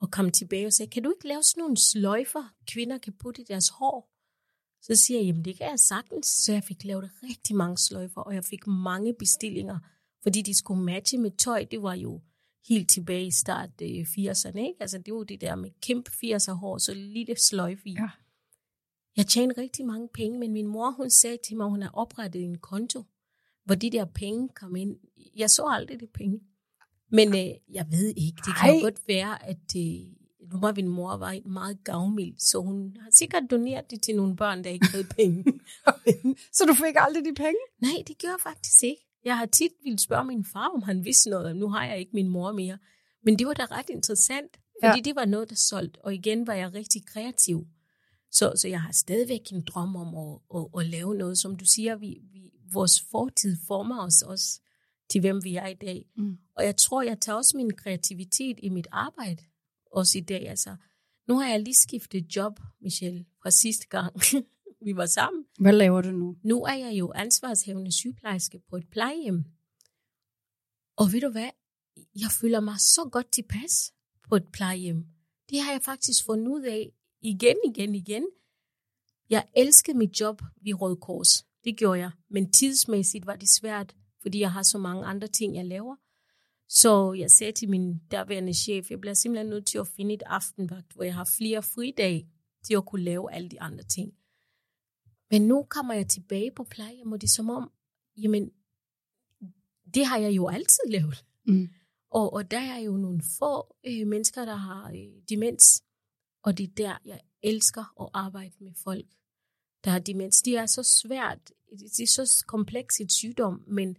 og 0.00 0.10
kom 0.10 0.30
tilbage 0.30 0.66
og 0.66 0.72
sagde, 0.72 0.90
kan 0.90 1.02
du 1.02 1.10
ikke 1.10 1.28
lave 1.28 1.42
sådan 1.42 1.60
nogle 1.60 1.76
sløjfer, 1.76 2.54
kvinder 2.66 2.98
kan 2.98 3.12
putte 3.12 3.42
i 3.42 3.44
deres 3.44 3.68
hår? 3.68 4.10
Så 4.82 4.96
siger 4.96 5.18
jeg, 5.18 5.26
jamen 5.26 5.44
det 5.44 5.56
kan 5.56 5.70
jeg 5.70 5.78
sagtens. 5.78 6.26
Så 6.26 6.52
jeg 6.52 6.64
fik 6.64 6.84
lavet 6.84 7.10
rigtig 7.22 7.56
mange 7.56 7.78
sløjfer, 7.78 8.20
og 8.20 8.34
jeg 8.34 8.44
fik 8.44 8.66
mange 8.66 9.14
bestillinger, 9.18 9.78
fordi 10.22 10.42
de 10.42 10.58
skulle 10.58 10.82
matche 10.82 11.18
med 11.18 11.30
tøj. 11.30 11.64
Det 11.70 11.82
var 11.82 11.94
jo 11.94 12.20
helt 12.68 12.90
tilbage 12.90 13.26
i 13.26 13.30
start 13.30 13.70
øh, 13.82 13.88
80'erne, 13.88 14.58
ikke? 14.58 14.76
Altså 14.80 14.98
det 14.98 15.14
var 15.14 15.24
det 15.24 15.40
der 15.40 15.54
med 15.54 15.70
kæmpe 15.82 16.10
80'er 16.10 16.52
hår, 16.52 16.78
så 16.78 16.94
lille 16.94 17.36
sløjfe 17.36 17.88
i. 17.88 17.92
Ja. 17.92 18.08
Jeg 19.16 19.26
tjente 19.26 19.60
rigtig 19.60 19.86
mange 19.86 20.08
penge, 20.14 20.38
men 20.38 20.52
min 20.52 20.66
mor, 20.66 20.90
hun 20.90 21.10
sagde 21.10 21.38
til 21.46 21.56
mig, 21.56 21.64
at 21.64 21.70
hun 21.70 21.82
har 21.82 21.90
oprettet 21.90 22.42
en 22.42 22.58
konto, 22.58 23.02
hvor 23.64 23.74
de 23.74 23.90
der 23.90 24.04
penge 24.04 24.48
kom 24.48 24.76
ind. 24.76 24.96
Jeg 25.36 25.50
så 25.50 25.66
aldrig 25.66 26.00
de 26.00 26.06
penge. 26.06 26.40
Men 27.10 27.28
øh, 27.28 27.50
jeg 27.72 27.86
ved 27.90 28.08
ikke, 28.16 28.36
det 28.46 28.56
kan 28.60 28.74
Ej. 28.74 28.80
godt 28.80 29.08
være, 29.08 29.46
at 29.46 29.76
øh, 29.76 30.14
nu 30.52 30.60
var 30.60 30.72
min 30.72 30.88
mor 30.88 31.16
var 31.16 31.48
meget 31.48 31.84
gavmild, 31.84 32.34
så 32.38 32.58
hun 32.58 32.96
har 33.00 33.10
sikkert 33.10 33.42
doneret 33.50 33.90
det 33.90 34.02
til 34.02 34.16
nogle 34.16 34.36
børn, 34.36 34.64
der 34.64 34.70
ikke 34.70 34.86
havde 34.86 35.06
penge. 35.16 35.44
Så 36.56 36.64
du 36.68 36.74
fik 36.74 36.96
aldrig 36.96 37.24
de 37.24 37.34
penge? 37.34 37.60
Nej, 37.78 38.02
det 38.06 38.18
gjorde 38.18 38.32
jeg 38.32 38.40
faktisk 38.52 38.82
ikke. 38.82 39.03
Jeg 39.24 39.38
har 39.38 39.46
tit 39.46 39.72
ville 39.82 39.98
spørge 39.98 40.24
min 40.24 40.44
far, 40.44 40.68
om 40.68 40.82
han 40.82 41.04
vidste 41.04 41.30
noget. 41.30 41.56
Nu 41.56 41.68
har 41.68 41.86
jeg 41.86 41.98
ikke 41.98 42.10
min 42.14 42.28
mor 42.28 42.52
mere. 42.52 42.78
Men 43.24 43.38
det 43.38 43.46
var 43.46 43.54
da 43.54 43.64
ret 43.70 43.90
interessant, 43.90 44.56
fordi 44.82 44.98
ja. 44.98 45.02
det 45.04 45.16
var 45.16 45.24
noget, 45.24 45.50
der 45.50 45.56
solgte. 45.56 46.04
Og 46.04 46.14
igen 46.14 46.46
var 46.46 46.54
jeg 46.54 46.74
rigtig 46.74 47.06
kreativ. 47.06 47.66
Så, 48.30 48.52
så 48.56 48.68
jeg 48.68 48.82
har 48.82 48.92
stadigvæk 48.92 49.52
en 49.52 49.62
drøm 49.62 49.96
om 49.96 50.16
at, 50.16 50.60
at, 50.60 50.80
at 50.80 50.86
lave 50.86 51.14
noget. 51.14 51.38
Som 51.38 51.56
du 51.56 51.64
siger, 51.64 51.96
vi, 51.96 52.18
vi, 52.32 52.50
vores 52.72 53.00
fortid 53.10 53.56
former 53.66 54.02
os 54.02 54.22
også 54.22 54.60
til, 55.10 55.20
hvem 55.20 55.44
vi 55.44 55.56
er 55.56 55.66
i 55.66 55.74
dag. 55.74 56.04
Mm. 56.16 56.36
Og 56.56 56.64
jeg 56.64 56.76
tror, 56.76 57.02
jeg 57.02 57.20
tager 57.20 57.36
også 57.36 57.56
min 57.56 57.76
kreativitet 57.76 58.58
i 58.62 58.68
mit 58.68 58.86
arbejde 58.92 59.42
også 59.92 60.18
i 60.18 60.20
dag. 60.20 60.48
Altså, 60.48 60.76
nu 61.28 61.38
har 61.38 61.48
jeg 61.48 61.60
lige 61.60 61.74
skiftet 61.74 62.36
job, 62.36 62.60
Michelle, 62.80 63.24
fra 63.42 63.50
sidste 63.50 63.86
gang 63.88 64.14
vi 64.84 64.96
var 64.96 65.06
sammen. 65.06 65.44
Hvad 65.58 65.72
laver 65.72 66.02
du 66.02 66.10
nu? 66.10 66.36
Nu 66.42 66.62
er 66.62 66.74
jeg 66.74 66.92
jo 66.98 67.12
ansvarshævende 67.14 67.92
sygeplejerske 67.92 68.62
på 68.70 68.76
et 68.76 68.88
plejehjem. 68.90 69.44
Og 70.96 71.12
ved 71.12 71.20
du 71.20 71.28
hvad? 71.28 71.50
Jeg 71.96 72.30
føler 72.40 72.60
mig 72.60 72.76
så 72.78 73.08
godt 73.12 73.32
tilpas 73.32 73.92
på 74.28 74.36
et 74.36 74.46
plejehjem. 74.52 75.06
Det 75.50 75.60
har 75.60 75.72
jeg 75.72 75.82
faktisk 75.82 76.24
fundet 76.24 76.48
ud 76.48 76.62
af 76.62 76.92
igen, 77.22 77.56
igen, 77.64 77.94
igen. 77.94 78.26
Jeg 79.30 79.46
elskede 79.56 79.98
mit 79.98 80.20
job 80.20 80.42
ved 80.62 80.80
Røde 80.80 80.96
Kors. 80.96 81.46
Det 81.64 81.76
gjorde 81.76 82.00
jeg. 82.00 82.10
Men 82.30 82.52
tidsmæssigt 82.52 83.26
var 83.26 83.36
det 83.36 83.48
svært, 83.48 83.94
fordi 84.22 84.40
jeg 84.40 84.52
har 84.52 84.62
så 84.62 84.78
mange 84.78 85.04
andre 85.04 85.28
ting, 85.28 85.56
jeg 85.56 85.64
laver. 85.64 85.96
Så 86.68 87.12
jeg 87.12 87.30
sagde 87.30 87.52
til 87.52 87.68
min 87.68 88.00
derværende 88.10 88.54
chef, 88.54 88.90
jeg 88.90 89.00
bliver 89.00 89.14
simpelthen 89.14 89.50
nødt 89.50 89.66
til 89.66 89.78
at 89.78 89.88
finde 89.88 90.14
et 90.14 90.22
aftenvagt, 90.26 90.92
hvor 90.94 91.04
jeg 91.04 91.14
har 91.14 91.28
flere 91.38 91.62
fridage 91.62 92.28
til 92.64 92.74
at 92.74 92.86
kunne 92.86 93.04
lave 93.04 93.32
alle 93.32 93.48
de 93.48 93.60
andre 93.60 93.82
ting. 93.82 94.12
Men 95.30 95.42
nu 95.42 95.66
kommer 95.70 95.94
jeg 95.94 96.08
tilbage 96.08 96.50
på 96.56 96.64
plejehjem, 96.64 97.12
og 97.12 97.20
det 97.20 97.26
er 97.26 97.32
som 97.36 97.50
om, 97.50 97.70
jamen, 98.16 98.50
det 99.94 100.06
har 100.06 100.18
jeg 100.18 100.36
jo 100.36 100.48
altid 100.48 100.84
lavet. 100.88 101.24
Mm. 101.46 101.68
Og, 102.10 102.32
og 102.32 102.50
der 102.50 102.60
er 102.60 102.78
jo 102.78 102.96
nogle 102.96 103.22
få 103.38 103.76
øh, 103.86 104.06
mennesker, 104.06 104.44
der 104.44 104.54
har 104.54 104.90
øh, 104.90 105.22
demens, 105.28 105.82
og 106.42 106.58
det 106.58 106.64
er 106.64 106.74
der, 106.76 106.98
jeg 107.04 107.20
elsker 107.42 108.02
at 108.02 108.10
arbejde 108.14 108.54
med 108.60 108.72
folk, 108.84 109.06
der 109.84 109.90
har 109.90 109.98
demens. 109.98 110.42
Det 110.42 110.56
er 110.56 110.66
så 110.66 110.82
svært, 110.82 111.50
det 111.70 112.00
er 112.00 112.06
så 112.06 112.44
komplekst 112.46 113.00
et 113.00 113.12
sygdom, 113.12 113.64
men 113.66 113.96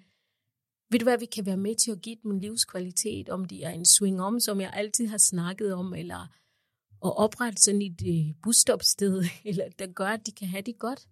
ved 0.90 1.00
du 1.00 1.04
hvad, 1.04 1.18
vi 1.18 1.26
kan 1.26 1.46
være 1.46 1.58
med 1.58 1.76
til 1.76 1.92
at 1.92 2.02
give 2.02 2.18
dem 2.24 2.32
livskvalitet, 2.40 3.30
om 3.30 3.46
det 3.46 3.66
er 3.66 3.70
en 3.70 3.86
swing 3.86 4.22
om, 4.22 4.40
som 4.40 4.62
jeg 4.62 4.72
altid 4.74 5.08
har 5.08 5.18
snakket 5.18 5.74
om, 5.74 5.94
eller 5.94 6.20
at 7.06 7.18
oprette 7.18 7.62
sådan 7.62 7.82
et 7.82 8.02
øh, 8.08 8.36
busstopsted, 8.44 9.24
eller 9.46 9.70
der 9.80 9.88
gør, 9.88 10.08
at 10.08 10.26
de 10.26 10.32
kan 10.32 10.48
have 10.48 10.62
det 10.62 10.80
godt. 10.80 11.08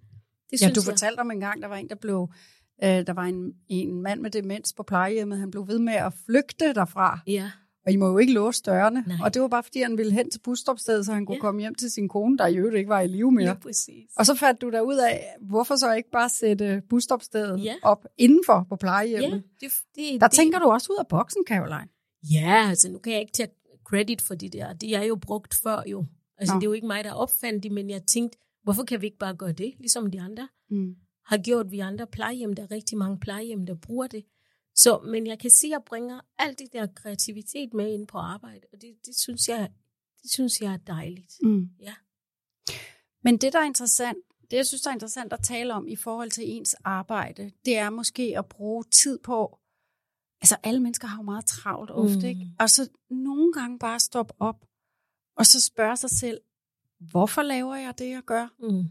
Det 0.52 0.62
Ja, 0.62 0.68
du 0.70 0.74
jeg. 0.76 0.84
fortalte 0.84 1.20
om 1.20 1.32
en 1.32 1.40
gang, 1.40 1.62
der 1.62 1.68
var 1.68 1.76
en, 1.76 1.90
der 1.90 1.96
blev... 1.96 2.28
Øh, 2.84 2.90
der 2.90 3.14
var 3.14 3.24
en, 3.24 3.54
en 3.70 4.02
mand 4.02 4.22
med 4.22 4.32
demens 4.32 4.74
på 4.74 4.84
plejehjemmet. 4.84 5.40
Han 5.40 5.52
blev 5.52 5.68
ved 5.68 5.80
med 5.80 5.94
at 5.94 6.14
flygte 6.26 6.74
derfra. 6.74 7.20
Ja, 7.28 7.52
Og 7.86 7.92
I 7.92 7.96
må 7.96 8.08
jo 8.08 8.18
ikke 8.18 8.34
låse 8.34 8.62
dørene. 8.66 9.04
Nej. 9.08 9.18
Og 9.24 9.34
det 9.34 9.42
var 9.42 9.48
bare, 9.48 9.64
fordi 9.64 9.82
han 9.82 9.98
ville 9.98 10.12
hen 10.14 10.30
til 10.30 10.40
busstopstedet, 10.40 11.06
så 11.06 11.14
han 11.14 11.26
kunne 11.26 11.36
Ja. 11.36 11.42
komme 11.42 11.62
hjem 11.62 11.76
til 11.76 11.92
sin 11.92 12.10
kone, 12.10 12.38
der 12.38 12.48
i 12.48 12.56
øvrigt 12.58 12.76
ikke 12.78 12.90
var 12.90 13.02
i 13.02 13.08
live 13.08 13.32
mere. 13.32 13.46
lige 13.46 13.60
præcis. 13.62 14.10
Og 14.18 14.26
så 14.26 14.36
fandt 14.36 14.62
du 14.62 14.70
der 14.72 14.82
ud 14.82 14.96
af, 14.96 15.24
hvorfor 15.42 15.76
så 15.76 15.94
ikke 15.94 16.10
bare 16.12 16.30
sætte 16.30 16.82
busstopstedet 16.90 17.64
Ja. 17.64 17.76
op 17.82 18.06
indenfor 18.18 18.66
på 18.70 18.76
Ja, 18.76 18.76
plejehjemmet. 18.76 19.44
det, 19.62 19.70
det, 19.96 20.22
Der 20.22 20.28
det, 20.28 20.36
tænker 20.36 20.60
du 20.60 20.66
også 20.66 20.88
ud 20.92 20.98
af 21.00 21.08
boksen, 21.08 21.44
Caroline. 21.48 21.88
Ja, 22.32 22.66
altså 22.70 22.92
nu 22.92 22.98
kan 23.00 23.14
jeg 23.14 23.22
ikke 23.22 23.34
tage 23.34 23.50
credit 23.86 24.22
for 24.22 24.36
det 24.36 24.54
der. 24.54 24.74
Det 24.74 24.96
er 24.96 25.04
jo 25.04 25.16
brugt 25.16 25.56
før 25.64 25.84
jo. 25.88 26.06
Altså 26.38 26.54
Nå. 26.54 26.60
det 26.60 26.66
er 26.66 26.70
jo 26.70 26.74
ikke 26.74 26.88
mig, 26.88 27.04
der 27.04 27.12
opfandt 27.14 27.64
det, 27.64 27.72
men 27.72 27.90
jeg 27.90 28.04
tænkte, 28.04 28.38
hvorfor 28.64 28.84
kan 28.84 29.02
vi 29.02 29.06
ikke 29.06 29.18
bare 29.18 29.36
gøre 29.36 29.52
det, 29.52 29.74
ligesom 29.80 30.12
de 30.12 30.22
andre 30.22 30.50
Mm. 30.70 30.96
har 31.26 31.38
gjort 31.38 31.72
vi 31.72 31.80
andre 31.80 32.08
plejehjem. 32.08 32.54
Der 32.54 32.64
er 32.64 32.72
rigtig 32.72 32.98
mange 32.98 33.20
plejehjem, 33.20 33.66
der 33.66 33.76
bruger 33.76 34.08
det. 34.08 34.26
Så, 34.76 35.00
men 35.00 35.28
jeg 35.28 35.40
kan 35.40 35.50
sige, 35.50 35.70
at 35.70 35.72
jeg 35.80 35.84
bringer 35.86 36.22
alt 36.38 36.60
det 36.60 36.68
der 36.74 36.88
kreativitet 36.96 37.74
med 37.74 37.94
ind 37.94 38.08
på 38.08 38.18
arbejde, 38.18 38.68
og 38.74 38.82
det, 38.82 38.90
det, 39.06 39.16
synes, 39.16 39.50
jeg, 39.50 39.72
det 40.24 40.32
synes 40.32 40.62
jeg 40.62 40.74
er 40.74 40.78
dejligt. 40.78 41.34
Mm. 41.44 41.70
Ja. 41.80 41.94
Men 43.24 43.38
det, 43.38 43.54
der 43.54 43.60
er 43.60 43.66
interessant, 43.66 44.18
det 44.52 44.58
jeg 44.58 44.66
synes, 44.68 44.82
der 44.82 44.90
er 44.90 44.94
interessant 44.94 45.34
at 45.34 45.40
tale 45.44 45.74
om 45.74 45.88
i 45.88 45.96
forhold 45.96 46.32
til 46.32 46.44
ens 46.52 46.74
arbejde, 46.74 47.52
det 47.66 47.78
er 47.78 47.90
måske 47.90 48.34
at 48.38 48.50
bruge 48.50 48.84
tid 48.84 49.20
på, 49.20 49.60
altså 50.42 50.58
alle 50.64 50.80
mennesker 50.80 51.08
har 51.08 51.18
jo 51.18 51.24
meget 51.24 51.46
travlt 51.46 51.92
ofte, 51.92 52.18
Mm. 52.20 52.26
ikke? 52.26 52.52
Og 52.60 52.70
så 52.70 52.90
nogle 53.10 53.54
gange 53.54 53.80
bare 53.80 54.00
stoppe 54.00 54.34
op, 54.40 54.66
og 55.38 55.46
så 55.46 55.62
spørge 55.62 55.98
sig 55.98 56.10
selv, 56.10 56.42
hvorfor 57.12 57.42
laver 57.42 57.76
jeg 57.76 57.94
det, 57.98 58.10
jeg 58.10 58.22
gør? 58.26 58.48
Mm. 58.60 58.84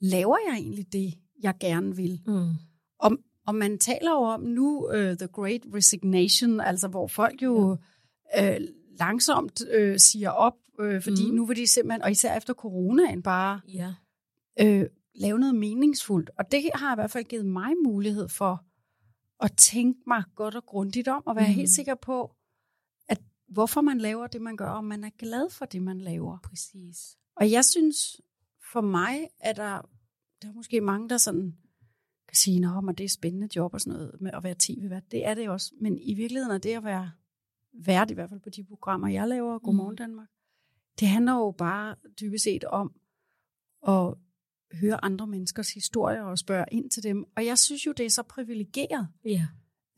Laver 0.00 0.36
jeg 0.48 0.56
egentlig 0.58 0.92
det, 0.92 1.14
jeg 1.42 1.54
gerne 1.60 1.96
vil? 1.96 2.20
Mm. 2.26 2.52
Og, 2.98 3.18
og 3.46 3.54
man 3.54 3.78
taler 3.78 4.10
jo 4.10 4.22
om 4.22 4.40
nu 4.40 4.86
uh, 4.86 4.94
The 4.94 5.26
Great 5.26 5.60
Resignation, 5.74 6.60
altså 6.60 6.88
hvor 6.88 7.06
folk 7.06 7.42
jo 7.42 7.76
ja. 8.36 8.54
øh, 8.54 8.60
langsomt 8.98 9.62
øh, 9.70 9.98
siger 9.98 10.30
op, 10.30 10.54
øh, 10.80 11.02
fordi 11.02 11.30
mm. 11.30 11.36
nu 11.36 11.46
vil 11.46 11.56
de 11.56 11.66
simpelthen, 11.66 12.02
og 12.02 12.10
især 12.10 12.36
efter 12.36 12.54
coronaen, 12.54 13.22
bare 13.22 13.60
Ja. 13.68 13.94
øh, 14.60 14.86
lave 15.14 15.38
noget 15.38 15.54
meningsfuldt. 15.54 16.30
Og 16.38 16.52
det 16.52 16.70
har 16.74 16.94
i 16.94 16.96
hvert 16.96 17.10
fald 17.10 17.24
givet 17.24 17.46
mig 17.46 17.72
mulighed 17.84 18.28
for 18.28 18.64
at 19.40 19.52
tænke 19.56 20.00
mig 20.06 20.22
godt 20.34 20.54
og 20.54 20.66
grundigt 20.66 21.08
om, 21.08 21.22
og 21.26 21.36
være 21.36 21.48
mm. 21.48 21.54
helt 21.54 21.70
sikker 21.70 21.94
på, 21.94 22.32
at 23.08 23.20
hvorfor 23.48 23.80
man 23.80 23.98
laver 23.98 24.26
det, 24.26 24.40
man 24.40 24.56
gør, 24.56 24.70
og 24.70 24.84
man 24.84 25.04
er 25.04 25.10
glad 25.18 25.50
for 25.50 25.64
det, 25.64 25.82
man 25.82 26.00
laver. 26.00 26.38
Præcis. 26.42 27.16
Og 27.40 27.50
jeg 27.50 27.64
synes, 27.64 28.20
for 28.72 28.80
mig 28.80 29.28
er 29.40 29.52
der, 29.52 29.90
der 30.42 30.48
er 30.48 30.52
måske 30.52 30.80
mange, 30.80 31.08
der 31.08 31.16
sådan 31.16 31.56
kan 32.28 32.36
sige, 32.36 32.66
at 32.88 32.98
det 32.98 33.04
er 33.04 33.08
spændende 33.08 33.48
job 33.56 33.74
og 33.74 33.80
sådan 33.80 33.92
noget 33.92 34.20
med 34.20 34.30
at 34.34 34.44
være 34.44 34.54
tv-vært. 34.58 35.10
Det 35.10 35.26
er 35.26 35.34
det 35.34 35.48
også. 35.48 35.74
Men 35.80 35.98
i 35.98 36.14
virkeligheden 36.14 36.54
er 36.54 36.58
det 36.58 36.74
at 36.74 36.84
være 36.84 37.10
vært, 37.72 38.10
i 38.10 38.14
hvert 38.14 38.28
fald 38.28 38.40
på 38.40 38.50
de 38.50 38.64
programmer, 38.64 39.08
jeg 39.08 39.28
laver, 39.28 39.58
Godmorgen 39.58 39.96
Danmark, 39.96 40.28
det 41.00 41.08
handler 41.08 41.32
jo 41.32 41.54
bare 41.58 41.94
dybest 42.20 42.44
set 42.44 42.64
om 42.64 42.92
at 43.88 44.14
høre 44.72 45.04
andre 45.04 45.26
menneskers 45.26 45.74
historier 45.74 46.22
og 46.22 46.38
spørge 46.38 46.64
ind 46.72 46.90
til 46.90 47.02
dem. 47.02 47.24
Og 47.36 47.46
jeg 47.46 47.58
synes 47.58 47.86
jo, 47.86 47.92
det 47.92 48.06
er 48.06 48.10
så 48.10 48.22
privilegeret 48.22 49.08
Ja. 49.24 49.46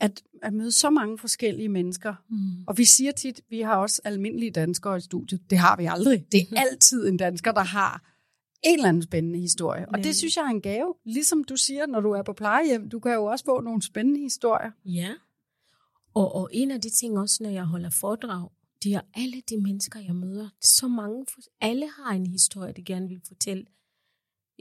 At, 0.00 0.23
at 0.42 0.52
møde 0.52 0.73
så 0.73 0.90
mange 0.90 1.19
forskellige 1.19 1.69
mennesker. 1.69 2.14
Mm. 2.28 2.64
Og 2.66 2.78
vi 2.78 2.85
siger 2.85 3.12
tit, 3.12 3.40
vi 3.50 3.61
har 3.61 3.76
også 3.76 4.02
almindelige 4.04 4.50
danskere 4.50 4.97
i 4.97 5.00
studiet. 5.00 5.50
Det 5.50 5.59
har 5.59 5.76
vi 5.76 5.87
aldrig. 5.87 6.26
Det 6.33 6.40
er 6.40 6.61
altid 6.61 7.09
en 7.09 7.16
dansker, 7.16 7.52
der 7.52 7.62
har 7.62 8.02
en 8.62 8.75
eller 8.75 8.88
anden 8.88 9.02
spændende 9.02 9.38
historie. 9.38 9.87
Og 9.87 9.92
Nemlig. 9.92 10.04
det 10.04 10.16
synes 10.16 10.37
jeg 10.37 10.42
er 10.42 10.50
en 10.50 10.61
gave. 10.61 10.95
Ligesom 11.04 11.45
du 11.45 11.57
siger, 11.57 11.87
når 11.87 12.00
du 12.00 12.11
er 12.11 12.23
på 12.23 12.33
plejehjem, 12.33 12.88
du 12.88 13.00
kan 13.00 13.12
jo 13.12 13.25
også 13.25 13.45
få 13.45 13.61
nogle 13.61 13.83
spændende 13.83 14.21
historier. 14.21 14.71
Ja. 14.85 15.14
Og, 16.14 16.35
og 16.35 16.50
en 16.52 16.71
af 16.71 16.80
de 16.80 16.90
ting 16.90 17.19
også, 17.19 17.42
når 17.42 17.50
jeg 17.50 17.64
holder 17.64 17.90
foredrag, 17.90 18.49
det 18.83 18.95
er 18.95 19.00
alle 19.14 19.42
de 19.50 19.57
mennesker, 19.57 20.00
jeg 20.00 20.14
møder. 20.14 20.49
Så 20.61 20.88
mange, 20.88 21.26
alle 21.61 21.88
har 21.88 22.14
en 22.14 22.26
historie, 22.26 22.73
de 22.73 22.85
gerne 22.85 23.09
vil 23.09 23.21
fortælle. 23.28 23.66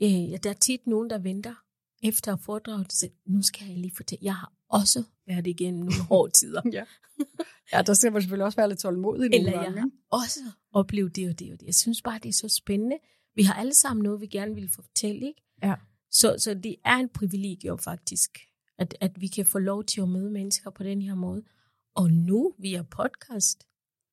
Øh, 0.04 0.32
ja, 0.32 0.38
der 0.38 0.50
er 0.50 0.54
tit 0.54 0.88
nogen, 0.88 1.10
der 1.10 1.18
venter 1.18 1.54
efter 2.04 2.36
foredraget, 2.36 2.94
så 2.94 3.10
nu 3.26 3.42
skal 3.42 3.68
jeg 3.68 3.78
lige 3.78 3.96
fortælle. 3.96 4.26
Jeg 4.26 4.36
har 4.36 4.54
også 4.70 5.04
været 5.28 5.48
igennem 5.48 5.80
nogle 5.80 6.04
hårde 6.10 6.32
tider. 6.32 6.62
Ja. 6.74 6.86
ja, 7.74 7.82
der 7.82 7.94
skal 7.94 8.12
man 8.12 8.22
selvfølgelig 8.22 8.46
også 8.46 8.56
være 8.56 8.70
lidt 8.70 8.80
tålmodig 8.80 9.30
nogle 9.30 9.38
Eller 9.38 9.52
jeg 9.52 9.74
gange. 9.74 9.82
har 9.82 9.90
også 10.12 10.40
oplevet 10.74 11.16
det 11.16 11.30
og 11.30 11.40
det 11.40 11.54
og 11.54 11.60
det. 11.60 11.66
Jeg 11.66 11.76
synes 11.76 12.02
bare, 12.02 12.20
det 12.24 12.30
er 12.30 12.34
så 12.34 12.48
spændende. 12.50 12.98
Vi 13.36 13.44
har 13.44 13.54
alle 13.54 13.74
sammen 13.74 14.04
noget, 14.04 14.22
vi 14.22 14.28
gerne 14.28 14.56
vil 14.56 14.70
fortælle, 14.76 15.28
ikke? 15.28 15.42
Ja. 15.64 15.76
Så, 16.12 16.36
så 16.40 16.54
det 16.54 16.76
er 16.86 16.96
en 16.96 17.10
privilegium 17.10 17.80
faktisk, 17.80 18.40
at, 18.78 18.96
at 19.02 19.22
vi 19.22 19.28
kan 19.28 19.46
få 19.46 19.60
lov 19.60 19.84
til 19.84 20.02
at 20.02 20.10
møde 20.10 20.32
mennesker 20.32 20.70
på 20.70 20.84
den 20.84 21.02
her 21.02 21.16
måde. 21.16 21.44
Og 21.96 22.12
nu 22.12 22.56
via 22.60 22.82
podcast, 22.82 23.64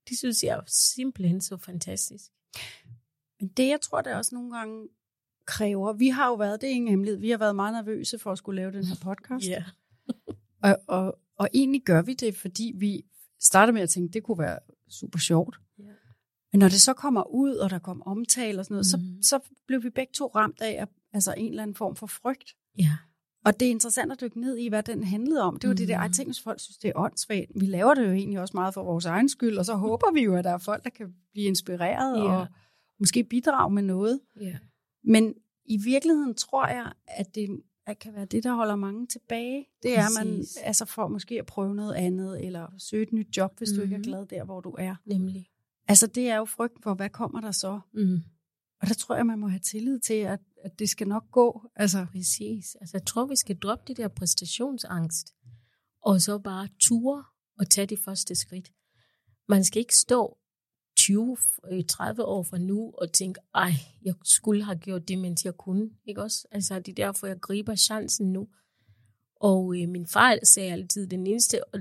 det 0.09 0.19
synes 0.19 0.43
jeg 0.43 0.57
er 0.57 0.63
simpelthen 0.67 1.41
så 1.41 1.57
fantastisk. 1.57 2.31
Men 3.41 3.49
det, 3.49 3.69
jeg 3.69 3.81
tror, 3.81 4.01
det 4.01 4.15
også 4.15 4.35
nogle 4.35 4.57
gange 4.57 4.89
kræver, 5.47 5.93
vi 5.93 6.09
har 6.09 6.27
jo 6.29 6.35
været, 6.35 6.61
det 6.61 6.67
er 6.67 6.73
ingen 6.73 6.89
hemmelighed, 6.91 7.21
vi 7.21 7.31
har 7.31 7.39
været 7.39 7.57
meget 7.57 7.73
nervøse 7.73 8.19
for 8.19 8.33
at 8.33 8.39
skulle 8.39 8.57
lave 8.63 8.73
den 8.73 8.85
her 8.85 8.97
podcast. 9.03 9.47
Ja. 9.55 9.65
Og, 10.63 10.77
og, 10.87 11.19
og 11.39 11.49
egentlig 11.55 11.83
gør 11.85 12.03
vi 12.03 12.15
det, 12.15 12.37
fordi 12.37 12.73
vi 12.77 13.03
starter 13.41 13.73
med 13.73 13.83
at 13.83 13.91
tænke, 13.91 14.13
det 14.13 14.23
kunne 14.23 14.39
være 14.39 14.59
super 14.91 15.19
sjovt. 15.19 15.57
Ja. 15.79 15.85
Men 16.53 16.59
når 16.59 16.69
det 16.69 16.83
så 16.83 16.93
kommer 16.93 17.23
ud, 17.35 17.55
og 17.55 17.71
der 17.71 17.79
kommer 17.79 18.05
omtale 18.05 18.59
og 18.59 18.65
sådan 18.65 18.75
noget, 18.75 18.87
Mhm. 19.13 19.23
så, 19.23 19.29
så 19.29 19.49
blev 19.67 19.83
vi 19.83 19.91
begge 19.91 20.13
to 20.13 20.27
ramt 20.35 20.61
af 20.61 20.87
altså 21.13 21.35
en 21.37 21.49
eller 21.51 21.63
anden 21.63 21.75
form 21.77 21.97
for 21.97 22.07
frygt. 22.07 22.57
Ja. 22.79 22.97
Og 23.45 23.61
det 23.61 23.67
er 23.67 23.71
interessant 23.71 24.13
at 24.13 24.21
dykke 24.21 24.41
ned 24.41 24.57
i, 24.57 24.69
hvad 24.69 24.83
den 24.83 25.05
handlede 25.05 25.43
om. 25.43 25.57
Det 25.59 25.69
var 25.69 25.73
mm. 25.75 25.77
det 25.77 25.89
der, 25.89 25.97
Mhm. 25.97 26.03
jeg 26.03 26.13
tænkte, 26.13 26.29
hvis 26.29 26.41
folk 26.43 26.61
synes, 26.61 26.79
det 26.79 26.89
er 26.89 26.93
åndssvagt. 26.97 27.51
Vi 27.61 27.67
laver 27.67 27.95
det 27.95 28.07
jo 28.07 28.13
egentlig 28.13 28.41
også 28.41 28.57
meget 28.57 28.75
for 28.75 28.83
vores 28.85 29.05
egen 29.05 29.29
skyld, 29.29 29.59
og 29.59 29.65
så 29.65 29.75
håber 29.75 30.13
vi 30.13 30.21
jo, 30.21 30.37
at 30.37 30.45
der 30.45 30.51
er 30.51 30.59
folk, 30.59 30.85
der 30.85 30.91
kan 30.91 31.15
blive 31.33 31.47
inspireret 31.47 32.17
Ja. 32.19 32.23
og 32.33 32.47
måske 33.01 33.25
bidrage 33.25 33.75
med 33.75 33.83
noget. 33.83 34.21
Ja. 34.41 34.57
Men 35.07 35.35
i 35.65 35.77
virkeligheden 35.85 36.35
tror 36.35 36.67
jeg, 36.69 36.93
at 37.07 37.35
det 37.35 37.61
at 37.87 37.99
kan 37.99 38.15
være 38.15 38.25
det, 38.25 38.45
der 38.45 38.55
holder 38.55 38.77
mange 38.77 39.07
tilbage. 39.07 39.67
Det 39.83 39.99
er, 39.99 40.25
man 40.25 40.39
Præcis. 40.39 40.57
altså 40.57 40.85
for 40.85 41.09
måske 41.09 41.39
at 41.39 41.47
prøve 41.47 41.75
noget 41.75 41.95
andet, 41.95 42.45
eller 42.45 42.67
søge 42.79 43.03
et 43.03 43.13
nyt 43.13 43.37
job, 43.37 43.59
hvis 43.59 43.71
mm-hmm. 43.71 43.79
du 43.79 43.83
ikke 43.83 43.95
er 43.95 43.99
Mhm. 43.99 44.05
glad 44.05 44.27
der, 44.27 44.45
hvor 44.45 44.61
du 44.61 44.71
er. 44.79 44.95
Nemlig. 45.05 45.49
Altså, 45.89 46.07
det 46.07 46.29
er 46.29 46.37
jo 46.37 46.45
frygten 46.45 46.83
for, 46.83 46.95
hvad 46.95 47.11
kommer 47.11 47.41
der 47.41 47.51
så? 47.51 47.81
Mm. 47.95 48.19
Og 48.81 48.89
der 48.89 48.95
tror 48.95 49.17
jeg, 49.17 49.27
man 49.27 49.39
må 49.39 49.49
have 49.49 49.61
tillid 49.61 49.99
til, 50.01 50.15
at, 50.15 50.41
at 50.65 50.79
det 50.79 50.89
skal 50.89 51.09
nok 51.09 51.31
gå. 51.31 51.63
Altså, 51.77 52.07
Præcis. 52.13 52.75
Altså, 52.81 52.97
jeg 52.97 53.07
tror, 53.07 53.27
vi 53.27 53.37
skal 53.37 53.57
droppe 53.57 53.85
det 53.89 53.97
der 53.97 54.09
præstationsangst, 54.09 55.35
og 56.03 56.21
så 56.21 56.39
bare 56.39 56.69
ture 56.81 57.25
og 57.59 57.71
tage 57.71 57.87
de 57.87 57.97
første 57.97 58.35
skridt. 58.35 58.73
Man 59.49 59.65
skal 59.65 59.81
ikke 59.81 59.97
stå 59.97 60.39
20-30 61.11 62.23
år 62.23 62.43
fra 62.43 62.59
nu 62.59 62.93
og 62.99 63.13
tænke, 63.13 63.41
ej, 63.55 63.73
jeg 64.05 64.15
skulle 64.25 64.65
have 64.65 64.79
gjort 64.79 65.09
det, 65.09 65.19
mens 65.19 65.45
jeg 65.45 65.55
kunne. 65.57 65.91
Ikke 66.05 66.23
også? 66.23 66.47
Altså, 66.51 66.79
det 66.81 66.89
er 66.99 67.05
derfor, 67.05 67.27
jeg 67.27 67.41
griber 67.41 67.75
chancen 67.75 68.33
nu. 68.33 68.49
Og 69.41 69.77
øh, 69.83 69.89
min 69.89 70.07
far 70.07 70.39
sagde 70.45 70.73
altid, 70.73 71.07
den 71.07 71.27
eneste, 71.27 71.65
og 71.75 71.81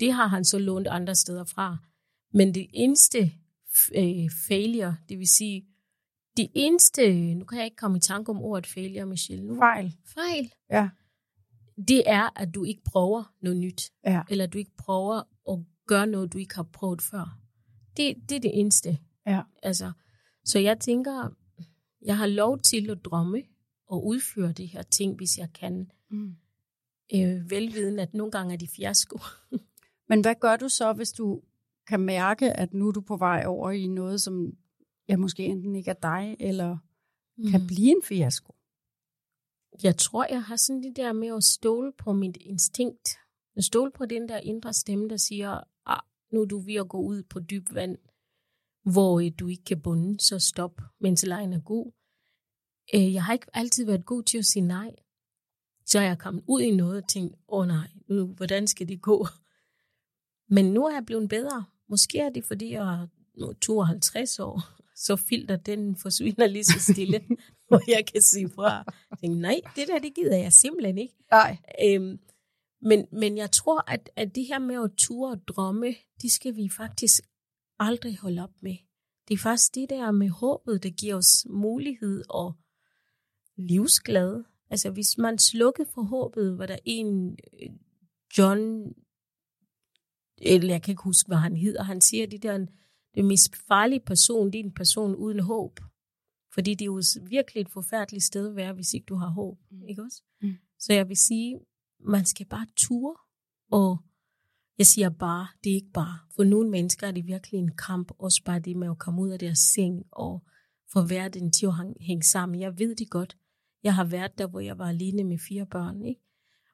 det 0.00 0.12
har 0.12 0.26
han 0.26 0.44
så 0.44 0.58
lånt 0.58 0.86
andre 0.86 1.14
steder 1.14 1.44
fra, 1.44 1.76
men 2.32 2.54
det 2.54 2.66
eneste 2.72 3.18
øh, 3.96 4.30
failure, 4.48 4.96
det 5.08 5.18
vil 5.18 5.28
sige, 5.28 5.66
det 6.36 6.48
eneste, 6.54 7.34
nu 7.34 7.44
kan 7.44 7.58
jeg 7.58 7.64
ikke 7.64 7.76
komme 7.76 7.96
i 7.96 8.00
tanke 8.00 8.30
om 8.30 8.42
ordet 8.42 8.66
failure, 8.66 9.06
Michelle. 9.06 9.44
Nu. 9.46 9.56
fejl. 9.56 9.96
Fejl. 10.14 10.52
Ja. 10.70 10.88
Det 11.88 12.02
er, 12.06 12.40
at 12.40 12.54
du 12.54 12.64
ikke 12.64 12.82
prøver 12.84 13.32
noget 13.42 13.58
nyt, 13.58 13.82
Ja. 14.06 14.22
eller 14.30 14.46
du 14.46 14.58
ikke 14.58 14.76
prøver 14.78 15.22
at 15.52 15.64
gøre 15.86 16.06
noget, 16.06 16.32
du 16.32 16.38
ikke 16.38 16.54
har 16.54 16.68
prøvet 16.72 17.02
før. 17.02 17.38
Det, 17.96 18.16
det 18.28 18.36
er 18.36 18.40
det 18.40 18.60
eneste. 18.60 18.98
Ja. 19.26 19.42
Altså, 19.62 19.92
så 20.44 20.58
jeg 20.58 20.80
tænker, 20.80 21.28
jeg 22.02 22.16
har 22.16 22.26
lov 22.26 22.58
til 22.58 22.90
at 22.90 23.04
drømme 23.04 23.42
og 23.86 24.06
udføre 24.06 24.52
de 24.52 24.66
her 24.66 24.82
ting, 24.82 25.16
hvis 25.16 25.38
jeg 25.38 25.48
kan. 25.54 25.90
Mm. 26.10 26.36
Øh, 27.14 27.50
velviden, 27.50 27.98
at 27.98 28.14
nogle 28.14 28.32
gange 28.32 28.54
er 28.54 28.58
de 28.58 28.68
fiasko. 28.68 29.18
Men 30.08 30.20
hvad 30.20 30.34
gør 30.40 30.56
du 30.56 30.68
så, 30.68 30.92
hvis 30.92 31.12
du 31.12 31.42
kan 31.86 32.00
mærke, 32.00 32.52
at 32.52 32.74
nu 32.74 32.88
er 32.88 32.92
du 32.92 33.00
på 33.00 33.16
vej 33.16 33.44
over 33.46 33.70
i 33.70 33.86
noget, 33.86 34.22
som 34.22 34.52
ja, 35.08 35.16
måske 35.16 35.44
enten 35.44 35.74
ikke 35.74 35.90
er 35.90 35.94
dig, 36.02 36.36
eller 36.40 36.78
mm. 37.36 37.50
kan 37.50 37.66
blive 37.66 37.90
en 37.90 38.02
fiasko? 38.04 38.54
Jeg 39.82 39.96
tror, 39.96 40.26
jeg 40.30 40.42
har 40.42 40.56
sådan 40.56 40.82
det 40.82 40.96
der 40.96 41.12
med 41.12 41.28
at 41.28 41.44
stole 41.44 41.92
på 41.98 42.12
mit 42.12 42.36
instinkt. 42.40 43.08
At 43.56 43.64
stole 43.64 43.90
på 43.90 44.06
den 44.06 44.28
der 44.28 44.38
indre 44.38 44.72
stemme, 44.72 45.08
der 45.08 45.16
siger, 45.16 45.60
nu 46.32 46.40
er 46.40 46.44
du 46.44 46.58
ved 46.58 46.74
at 46.74 46.88
gå 46.88 46.98
ud 47.00 47.22
på 47.22 47.40
dyb 47.40 47.74
vand, 47.74 47.98
hvor 48.92 49.20
øh, 49.20 49.30
du 49.38 49.48
ikke 49.48 49.64
kan 49.64 49.80
bunde, 49.80 50.20
så 50.20 50.38
stop, 50.38 50.80
mens 51.00 51.26
lejen 51.26 51.52
er 51.52 51.60
god. 51.60 51.92
Øh, 52.94 53.14
Jeg 53.14 53.24
har 53.24 53.32
ikke 53.32 53.46
altid 53.54 53.86
været 53.86 54.06
god 54.06 54.22
til 54.22 54.38
at 54.38 54.44
sige 54.46 54.66
nej. 54.66 54.94
Så 55.86 55.98
er 55.98 56.02
jeg 56.02 56.18
kommet 56.18 56.44
ud 56.48 56.60
i 56.60 56.76
noget 56.76 57.02
og 57.02 57.08
tænkt, 57.08 57.34
åh 57.48 57.60
oh, 57.60 57.66
nej, 57.66 57.88
nu, 58.08 58.26
hvordan 58.26 58.66
skal 58.66 58.88
det 58.88 59.02
gå? 59.02 59.26
Men 60.48 60.64
nu 60.64 60.86
er 60.86 60.94
jeg 60.94 61.06
blevet 61.06 61.28
bedre. 61.28 61.64
Måske 61.88 62.18
er 62.18 62.30
det, 62.30 62.44
fordi 62.44 62.72
jeg 62.72 62.94
er 63.02 63.06
nu 63.38 63.52
52 63.52 64.38
år, 64.38 64.62
så 64.96 65.16
filter 65.16 65.56
den 65.56 65.96
forsvinder 65.96 66.46
lige 66.46 66.64
så 66.64 66.92
stille, 66.92 67.20
hvor 67.68 67.80
jeg 67.90 68.06
kan 68.06 68.22
sige 68.22 68.48
fra. 68.48 68.70
Jeg 69.10 69.18
tænker, 69.20 69.38
nej, 69.38 69.60
det 69.76 69.88
der, 69.88 69.98
det 69.98 70.14
gider 70.14 70.36
jeg 70.36 70.52
simpelthen 70.52 70.98
ikke. 70.98 71.14
Nej. 71.30 71.56
Øhm, 71.84 72.18
men, 72.82 73.06
men 73.12 73.36
jeg 73.36 73.50
tror, 73.50 73.90
at, 73.90 74.10
at 74.16 74.34
det 74.34 74.46
her 74.46 74.58
med 74.58 74.84
at 74.84 74.90
ture 74.96 75.32
og 75.32 75.48
drømme, 75.48 75.94
det 76.22 76.32
skal 76.32 76.56
vi 76.56 76.68
faktisk 76.68 77.22
aldrig 77.78 78.18
holde 78.18 78.42
op 78.42 78.62
med. 78.62 78.76
Det 79.28 79.34
er 79.34 79.38
faktisk 79.38 79.74
det 79.74 79.90
der 79.90 80.10
med 80.10 80.28
håbet, 80.28 80.82
der 80.82 80.90
giver 80.90 81.16
os 81.16 81.46
mulighed 81.50 82.22
og 82.28 82.54
livsglæde. 83.56 84.44
Altså 84.70 84.90
hvis 84.90 85.18
man 85.18 85.38
slukkede 85.38 85.88
for 85.94 86.02
håbet, 86.02 86.58
var 86.58 86.66
der 86.66 86.78
en 86.84 87.38
øh, 87.62 87.70
John, 88.38 88.92
eller 90.38 90.74
jeg 90.74 90.82
kan 90.82 90.92
ikke 90.92 91.02
huske, 91.02 91.26
hvad 91.26 91.36
han 91.36 91.56
hedder, 91.56 91.82
han 91.82 92.00
siger, 92.00 92.26
det 92.26 92.42
der 92.42 92.66
det 93.14 93.24
mest 93.24 93.56
farlige 93.68 94.00
person, 94.00 94.52
det 94.52 94.60
er 94.60 94.64
en 94.64 94.74
person 94.74 95.14
uden 95.14 95.40
håb. 95.40 95.80
Fordi 96.54 96.74
det 96.74 96.82
er 96.82 96.86
jo 96.86 97.02
virkelig 97.22 97.60
et 97.60 97.68
forfærdeligt 97.68 98.24
sted 98.24 98.48
at 98.48 98.56
være, 98.56 98.72
hvis 98.72 98.94
ikke 98.94 99.04
du 99.04 99.14
har 99.14 99.28
håb. 99.28 99.58
Mm. 99.70 99.88
Ikke 99.88 100.02
også? 100.02 100.22
Mm. 100.42 100.54
Så 100.78 100.92
jeg 100.92 101.08
vil 101.08 101.16
sige, 101.16 101.60
man 102.04 102.24
skal 102.24 102.46
bare 102.46 102.66
ture, 102.76 103.16
og 103.70 103.98
jeg 104.78 104.86
siger 104.86 105.10
bare, 105.10 105.48
det 105.64 105.70
er 105.70 105.74
ikke 105.74 105.92
bare. 105.94 106.18
For 106.36 106.44
nogle 106.44 106.70
mennesker 106.70 107.06
er 107.06 107.12
det 107.12 107.26
virkelig 107.26 107.58
en 107.58 107.76
kamp, 107.76 108.12
også 108.18 108.42
bare 108.44 108.60
det 108.60 108.76
med 108.76 108.90
at 108.90 108.98
komme 108.98 109.22
ud 109.22 109.30
af 109.30 109.38
deres 109.38 109.58
seng 109.58 110.06
og 110.10 110.42
få 110.92 111.02
verden 111.02 111.52
til 111.52 111.66
at 111.66 111.72
hænge 112.00 112.22
sammen. 112.22 112.60
Jeg 112.60 112.78
ved 112.78 112.96
det 112.96 113.10
godt. 113.10 113.36
Jeg 113.82 113.94
har 113.94 114.04
været 114.04 114.38
der, 114.38 114.46
hvor 114.46 114.60
jeg 114.60 114.78
var 114.78 114.88
alene 114.88 115.24
med 115.24 115.38
fire 115.38 115.66
børn, 115.66 116.04
ikke? 116.04 116.20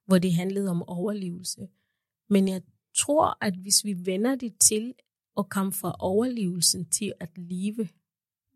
hvor 0.07 0.19
det 0.19 0.35
handlede 0.35 0.71
om 0.71 0.83
overlevelse. 0.83 1.69
Men 2.29 2.49
jeg 2.49 2.63
tror, 2.97 3.39
at 3.45 3.55
hvis 3.55 3.85
vi 3.85 4.07
vender 4.07 4.35
det 4.35 4.55
til 4.69 4.95
at 5.39 5.49
komme 5.49 5.73
fra 5.73 5.97
overlevelsen 5.99 6.91
til 6.91 7.13
at 7.21 7.39
leve, 7.39 7.89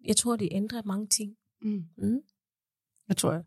jeg 0.05 0.17
tror, 0.17 0.37
det 0.37 0.49
ændrer 0.51 0.83
mange 0.85 1.07
ting. 1.07 1.37
Mm. 1.63 1.85
Mm. 1.97 2.21
Jeg 3.09 3.17
tror, 3.17 3.43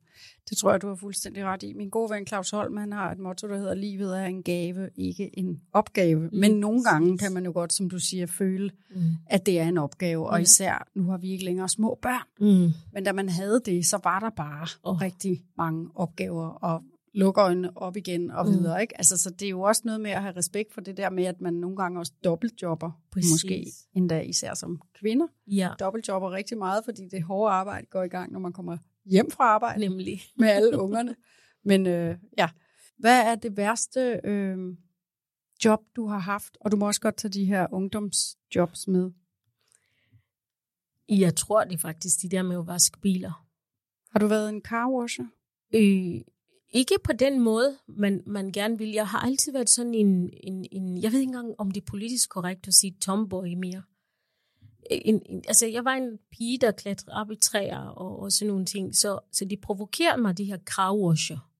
det 0.50 0.58
tror 0.58 0.72
jeg, 0.72 0.82
du 0.82 0.88
har 0.88 0.96
fuldstændig 0.96 1.46
ret 1.46 1.63
i. 1.63 1.74
Min 1.74 1.89
gode 1.89 2.10
ven 2.10 2.28
Claus 2.28 2.50
Holm, 2.50 2.78
han 2.78 2.91
har 2.94 3.12
et 3.12 3.20
motto, 3.20 3.48
der 3.48 3.58
hedder, 3.58 3.74
livet 3.74 4.20
er 4.20 4.26
en 4.26 4.44
gave, 4.44 4.89
ikke 4.96 5.39
en 5.39 5.62
opgave. 5.74 6.30
Men 6.34 6.52
nogle 6.52 6.84
gange 6.84 7.18
kan 7.18 7.34
man 7.34 7.46
jo 7.46 7.52
godt, 7.52 7.74
som 7.74 7.89
du 7.89 8.00
siger, 8.00 8.26
føle, 8.26 8.72
Mm. 8.96 9.02
at 9.28 9.46
det 9.46 9.60
er 9.60 9.68
en 9.68 9.78
opgave. 9.78 10.28
Og 10.28 10.38
Ja. 10.38 10.41
især, 10.41 10.88
nu 10.96 11.04
har 11.10 11.18
vi 11.18 11.30
ikke 11.32 11.46
længere 11.46 11.70
små 11.70 12.00
børn. 12.02 12.28
Mm. 12.68 12.72
Men 12.94 13.04
da 13.04 13.13
man 13.13 13.30
havde 13.30 13.62
det, 13.65 13.86
så 13.86 14.00
var 14.04 14.20
der 14.20 14.30
bare 14.30 14.68
oh. 14.84 15.02
rigtig 15.02 15.44
mange 15.58 15.89
opgaver, 15.96 16.48
og 16.48 16.84
lukke 17.13 17.41
øjnene 17.41 17.78
op 17.78 17.98
igen 17.98 18.32
og 18.32 18.46
Mm. 18.46 18.52
videre. 18.52 18.82
Ikke? 18.82 18.98
Altså, 18.98 19.18
så 19.18 19.30
det 19.30 19.46
er 19.46 19.50
jo 19.50 19.62
også 19.62 19.82
noget 19.86 20.02
med 20.02 20.12
at 20.12 20.22
have 20.22 20.36
respekt 20.38 20.74
for 20.74 20.82
det 20.82 20.98
der 20.98 21.10
med, 21.10 21.24
at 21.26 21.41
man 21.41 21.54
nogle 21.54 21.76
gange 21.78 22.00
også 22.00 22.12
dobbeltjobber. 22.24 22.91
Præcis. 23.12 23.32
Måske 23.32 23.65
endda 23.94 24.20
især 24.22 24.54
som 24.54 24.82
kvinder. 25.00 25.28
Ja, 25.48 25.70
Dobbeltjobber 25.80 26.32
rigtig 26.32 26.58
meget, 26.58 26.82
fordi 26.86 27.02
det 27.12 27.24
hårde 27.24 27.52
arbejde 27.54 27.88
går 27.91 28.04
i 28.04 28.08
gang, 28.08 28.32
når 28.32 28.39
man 28.39 28.54
kommer 28.54 28.78
hjem 29.06 29.32
fra 29.32 29.44
arbejde 29.44 29.80
nemlig. 29.80 30.22
med 30.39 30.48
alle 30.48 30.80
ungerne. 30.80 31.15
Men 31.63 31.88
øh, 31.88 32.18
ja, 32.38 32.50
hvad 32.98 33.26
er 33.26 33.36
det 33.36 33.58
værste 33.58 34.22
øh, 34.24 34.58
job, 35.65 35.80
du 35.96 36.08
har 36.08 36.20
haft? 36.20 36.58
Og 36.62 36.72
du 36.72 36.78
må 36.78 36.88
også 36.88 37.02
godt 37.02 37.18
tage 37.18 37.32
de 37.32 37.46
her 37.46 37.68
ungdomsjobs 37.72 38.88
med. 38.88 39.12
Jeg 41.10 41.36
tror 41.36 41.63
det 41.63 41.82
faktisk 41.82 42.22
de 42.22 42.30
der 42.30 42.44
med 42.44 42.58
at 42.58 42.68
vaske 42.68 43.00
biler. 43.00 43.48
Har 44.12 44.20
du 44.20 44.28
været 44.28 44.50
en 44.50 44.62
carwasher? 44.62 45.26
Øh, 45.76 46.22
ikke 46.74 46.96
på 47.04 47.13
den 47.13 47.39
måde, 47.39 47.78
man, 47.88 48.24
man 48.26 48.52
gerne 48.52 48.78
vil. 48.78 48.91
Jeg 48.91 49.08
har 49.08 49.20
altid 49.20 49.52
været 49.52 49.70
sådan 49.70 49.94
en, 49.94 50.30
en, 50.44 50.65
en, 50.72 51.02
jeg 51.02 51.12
ved 51.12 51.20
ikke 51.20 51.30
engang, 51.30 51.56
om 51.58 51.72
det 51.72 51.82
er 51.82 51.86
politisk 51.86 52.30
korrekt 52.30 52.68
at 52.68 52.74
sige 52.74 52.98
tomboy 53.02 53.54
mere. 53.54 53.84
En, 54.91 55.21
en, 55.26 55.43
altså, 55.48 55.67
jeg 55.67 55.86
var 55.86 55.93
en 55.93 56.19
pige, 56.32 56.58
der 56.58 56.71
klatrede 56.71 57.15
op 57.21 57.32
i 57.32 57.36
træer 57.36 57.80
og, 57.80 58.19
og 58.19 58.32
sådan 58.32 58.48
nogle 58.48 58.65
ting, 58.65 58.95
så, 58.95 59.19
så 59.32 59.45
de 59.45 59.58
provokerede 59.58 60.21
mig, 60.21 60.38
de 60.38 60.45
her 60.45 60.58
carwasher. 60.58 61.52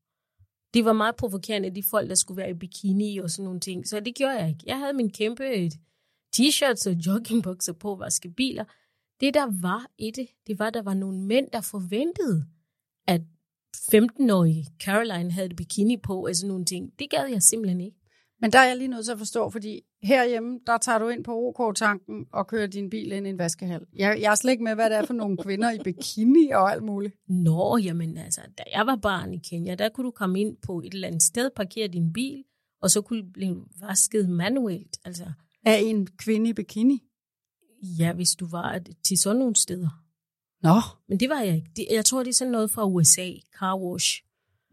Det 0.74 0.86
var 0.86 0.94
meget 0.94 1.16
provokerende, 1.16 1.76
de 1.76 1.84
folk, 1.84 2.10
der 2.10 2.16
skulle 2.16 2.38
være 2.38 2.50
i 2.50 2.54
bikini 2.54 3.18
og 3.18 3.30
sådan 3.30 3.46
nogle 3.46 3.60
ting. 3.60 3.88
Så 3.88 4.00
det 4.00 4.16
gjorde 4.16 4.34
jeg 4.34 4.50
ikke. 4.50 4.64
Jeg 4.66 4.80
havde 4.80 4.94
min 4.94 5.12
kæmpe 5.12 5.44
øh, 5.44 5.72
t-shirts 6.36 6.90
og 6.90 6.94
joggingbukser 6.94 7.74
på 7.74 7.96
vaske 7.96 8.30
biler. 8.30 8.66
Det, 9.20 9.34
der 9.34 9.62
var 9.62 9.88
i 9.98 10.12
det, 10.12 10.28
det 10.48 10.60
var, 10.60 10.68
at 10.68 10.74
der 10.74 10.82
var 10.82 10.94
nogle 10.94 11.20
mænd, 11.20 11.48
der 11.54 11.62
forventede, 11.62 12.46
at 13.08 13.22
15-årige 13.76 14.68
Caroline 14.80 15.32
havde 15.32 15.50
et 15.50 15.56
bikini 15.56 15.98
på 15.98 16.26
og 16.26 16.36
sådan 16.36 16.48
nogle 16.48 16.66
ting. 16.66 17.00
Det 17.00 17.10
gad 17.10 17.26
jeg 17.26 17.42
simpelthen 17.42 17.82
ikke. 17.82 17.98
Men 18.42 18.52
der 18.52 18.60
er 18.60 18.68
jeg 18.68 18.78
lige 18.78 18.88
nødt 18.88 19.06
til 19.06 19.12
at 19.12 19.18
forstå, 19.18 19.50
fordi 19.50 19.82
herhjemme, 20.06 20.60
der 20.68 20.78
tager 20.78 21.00
du 21.00 21.08
ind 21.08 21.24
på 21.24 21.54
OK-tanken 21.60 22.26
og 22.32 22.48
kører 22.48 22.68
din 22.68 22.90
bil 22.90 23.12
ind 23.12 23.28
i 23.28 23.30
en 23.30 23.38
vaskehal. 23.38 23.86
Jeg, 23.96 24.18
jeg 24.22 24.32
er 24.32 24.36
slet 24.36 24.52
ikke 24.52 24.64
med, 24.64 24.76
hvad 24.76 24.90
det 24.90 24.98
er 24.98 25.06
for 25.06 25.14
nogle 25.14 25.38
kvinder 25.38 25.72
i 25.72 25.80
bikini 25.84 26.50
og 26.50 26.72
alt 26.72 26.84
muligt. 26.84 27.16
Nå, 27.28 27.78
jamen 27.78 28.18
altså, 28.18 28.42
da 28.58 28.64
jeg 28.74 28.86
var 28.86 28.96
barn 28.96 29.34
i 29.34 29.38
Kenya, 29.50 29.76
der 29.76 29.90
kunne 29.90 30.06
du 30.06 30.12
komme 30.12 30.40
ind 30.42 30.58
på 30.62 30.82
et 30.86 30.94
eller 30.94 31.08
andet 31.08 31.24
sted, 31.24 31.50
parkere 31.56 31.88
din 31.88 32.14
bil, 32.14 32.44
og 32.82 32.92
så 32.92 33.02
kunne 33.02 33.22
du 33.22 33.28
blive 33.34 33.66
vasket 33.82 34.30
manuelt. 34.30 34.98
Altså, 35.06 35.26
Er 35.66 35.76
en 35.76 36.08
kvinde 36.08 36.50
i 36.50 36.54
bikini? 36.54 37.04
ja, 38.00 38.14
hvis 38.14 38.36
du 38.36 38.48
var 38.48 38.80
til 39.08 39.18
sådan 39.18 39.40
nogle 39.40 39.56
steder. 39.56 40.04
Nå. 40.64 40.80
Men 41.10 41.20
det 41.20 41.30
var 41.30 41.42
jeg 41.42 41.56
ikke. 41.56 41.88
Jeg 41.94 42.06
tror, 42.06 42.24
det 42.24 42.30
er 42.30 42.34
sådan 42.34 42.52
noget 42.52 42.72
fra 42.72 42.86
USA, 42.88 43.30
car 43.60 43.78
wash. 43.80 44.24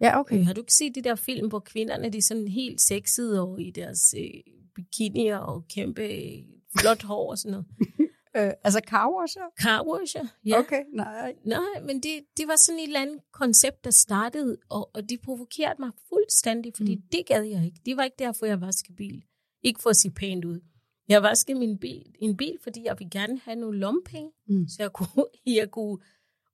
Ja, 0.01 0.21
okay. 0.21 0.35
Okay. 0.35 0.45
Har 0.45 0.53
du 0.53 0.61
ikke 0.61 0.75
set 0.75 0.95
de 0.95 1.03
der 1.03 1.15
film, 1.15 1.49
hvor 1.49 1.59
kvinderne 1.59 2.11
de 2.11 2.19
er 2.19 2.23
sådan 2.23 2.49
helt 2.49 2.81
sexede 2.81 3.43
og 3.43 3.61
i 3.63 3.71
deres 3.71 4.15
øh, 4.19 4.53
bikinier 4.75 5.39
og 5.39 5.65
kæmpe 5.69 6.03
øh, 6.03 6.43
flot 6.79 7.03
hår 7.03 7.31
og 7.31 7.39
sådan 7.39 7.51
noget? 7.51 7.67
Øh, 8.37 8.53
altså 8.65 8.81
carwasher? 8.87 9.43
Car 9.61 9.85
wash, 9.87 10.17
ja. 10.47 10.59
Okay, 10.59 10.83
nej. 10.95 11.35
Nej, 11.45 11.81
men 11.87 12.01
det, 12.03 12.21
det 12.37 12.49
var 12.49 12.57
sådan 12.67 12.79
et 12.79 12.87
eller 12.87 13.01
andet 13.01 13.19
koncept, 13.33 13.85
der 13.85 13.91
startede, 13.91 14.59
og, 14.71 14.91
og 14.95 15.09
det 15.09 15.21
provokerede 15.21 15.77
mig 15.79 15.91
fuldstændig, 16.09 16.73
fordi 16.77 16.95
mm. 16.95 17.03
det 17.13 17.27
gad 17.27 17.43
jeg 17.43 17.65
ikke. 17.65 17.81
Det 17.87 17.97
var 17.97 18.03
ikke 18.05 18.17
derfor, 18.19 18.47
jeg 18.47 18.61
vaskede 18.61 18.97
bil. 18.97 19.23
Ikke 19.63 19.83
for 19.83 19.91
at 19.91 19.97
se 19.97 20.11
pænt 20.11 20.45
ud. 20.45 20.61
Jeg 21.09 21.23
vaskede 21.23 21.59
min 21.59 21.79
bil, 21.79 22.15
en 22.19 22.37
bil, 22.37 22.57
fordi 22.63 22.85
jeg 22.85 22.97
ville 22.99 23.11
gerne 23.11 23.39
have 23.45 23.57
nogle 23.57 23.79
lompenge, 23.79 24.31
Mm. 24.49 24.69
så 24.69 24.77
jeg 24.79 24.93
kunne, 24.93 25.25
jeg 25.61 25.71
kunne 25.71 25.99